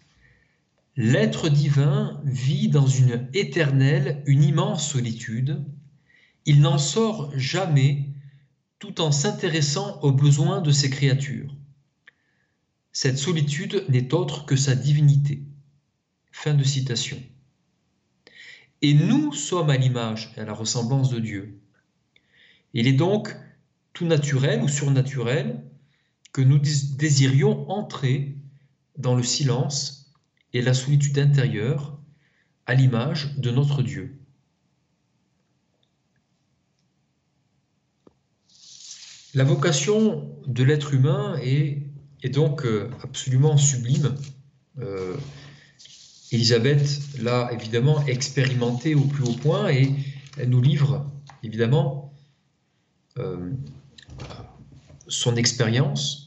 L'être 0.96 1.50
divin 1.50 2.22
vit 2.24 2.68
dans 2.68 2.86
une 2.86 3.28
éternelle, 3.34 4.22
une 4.24 4.42
immense 4.42 4.90
solitude. 4.90 5.62
Il 6.46 6.60
n'en 6.60 6.78
sort 6.78 7.38
jamais 7.38 8.08
tout 8.78 9.02
en 9.02 9.12
s'intéressant 9.12 10.00
aux 10.00 10.12
besoins 10.12 10.62
de 10.62 10.70
ses 10.70 10.88
créatures. 10.88 11.54
Cette 12.92 13.18
solitude 13.18 13.84
n'est 13.90 14.14
autre 14.14 14.46
que 14.46 14.56
sa 14.56 14.74
divinité. 14.74 15.42
Fin 16.32 16.54
de 16.54 16.64
citation. 16.64 17.22
Et 18.80 18.94
nous 18.94 19.34
sommes 19.34 19.70
à 19.70 19.76
l'image 19.76 20.32
et 20.36 20.40
à 20.40 20.44
la 20.46 20.54
ressemblance 20.54 21.10
de 21.10 21.20
Dieu. 21.20 21.60
Il 22.72 22.86
est 22.86 22.94
donc 22.94 23.36
naturel 24.04 24.62
ou 24.62 24.68
surnaturel 24.68 25.62
que 26.32 26.42
nous 26.42 26.58
désirions 26.58 27.70
entrer 27.70 28.36
dans 28.98 29.14
le 29.14 29.22
silence 29.22 30.12
et 30.52 30.62
la 30.62 30.74
solitude 30.74 31.18
intérieure 31.18 31.98
à 32.66 32.74
l'image 32.74 33.36
de 33.36 33.50
notre 33.50 33.82
Dieu. 33.82 34.18
La 39.34 39.44
vocation 39.44 40.34
de 40.46 40.64
l'être 40.64 40.94
humain 40.94 41.38
est, 41.42 41.82
donc 42.32 42.64
euh, 42.64 42.90
absolument 43.02 43.56
sublime. 43.56 44.14
Euh, 44.80 45.14
Elisabeth 46.32 47.00
l'a 47.20 47.50
évidemment 47.52 48.04
expérimenté 48.06 48.94
au 48.94 49.02
plus 49.02 49.24
haut 49.24 49.36
point 49.36 49.68
et 49.68 49.94
elle 50.38 50.48
nous 50.48 50.62
livre 50.62 51.10
évidemment 51.42 52.14
euh, 53.18 53.52
son 55.08 55.36
expérience 55.36 56.26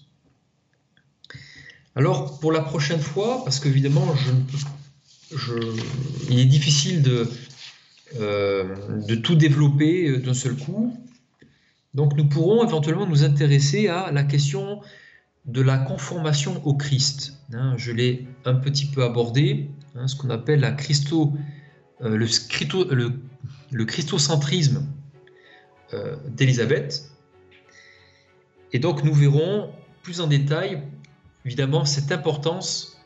alors, 2.00 2.40
pour 2.40 2.54
la 2.54 2.62
prochaine 2.62 3.02
fois, 3.02 3.44
parce 3.44 3.60
qu'évidemment, 3.60 4.16
je, 5.36 5.54
il 6.30 6.40
est 6.40 6.46
difficile 6.46 7.02
de, 7.02 7.30
euh, 8.20 8.74
tout 9.22 9.36
développer 9.36 10.08
euh, 10.08 10.20
d'un 10.20 10.34
seul 10.34 10.56
coup, 10.56 10.96
donc 11.94 12.16
nous 12.16 12.30
pourrons 12.30 12.66
éventuellement 12.66 13.06
nous 13.06 13.26
intéresser 13.26 13.90
à 13.90 14.12
la 14.12 14.24
question 14.24 14.80
de 15.46 15.62
la 15.62 15.78
conformation 15.78 16.66
au 16.66 16.74
Christ. 16.76 17.34
Hein, 17.52 17.74
je 17.76 17.92
l'ai 17.92 18.28
un 18.46 18.56
petit 18.56 18.86
peu 18.86 19.04
abordé, 19.04 19.70
hein, 19.96 20.08
ce 20.08 20.16
qu'on 20.16 20.30
appelle 20.30 20.64
euh, 20.64 22.18
le, 23.72 23.86
christocentrisme 23.86 24.86
d'Élisabeth. 26.30 27.12
Et 28.74 28.80
donc 28.80 29.04
nous 29.04 29.14
verrons 29.14 29.72
plus 30.04 30.22
en 30.22 30.28
détail 30.28 30.84
évidemment 31.46 31.86
cette 31.86 32.12
importance 32.12 33.00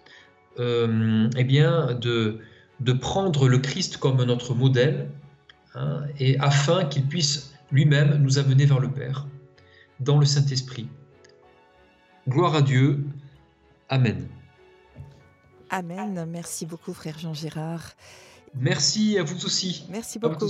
euh, 0.59 1.29
eh 1.37 1.43
bien, 1.43 1.93
de, 1.93 2.39
de 2.79 2.93
prendre 2.93 3.47
le 3.47 3.57
Christ 3.59 3.97
comme 3.97 4.23
notre 4.23 4.53
modèle, 4.53 5.09
hein, 5.75 6.01
et 6.19 6.37
afin 6.39 6.85
qu'il 6.85 7.05
puisse 7.07 7.53
lui-même 7.71 8.17
nous 8.17 8.37
amener 8.37 8.65
vers 8.65 8.79
le 8.79 8.91
Père, 8.91 9.27
dans 9.99 10.19
le 10.19 10.25
Saint-Esprit. 10.25 10.87
Gloire 12.27 12.55
à 12.55 12.61
Dieu. 12.61 13.05
Amen. 13.89 14.27
Amen. 15.69 16.25
Merci 16.29 16.65
beaucoup, 16.65 16.93
frère 16.93 17.17
Jean 17.17 17.33
Gérard. 17.33 17.93
Merci 18.53 19.17
à 19.17 19.23
vous 19.23 19.45
aussi. 19.45 19.85
Merci 19.89 20.19
beaucoup. 20.19 20.47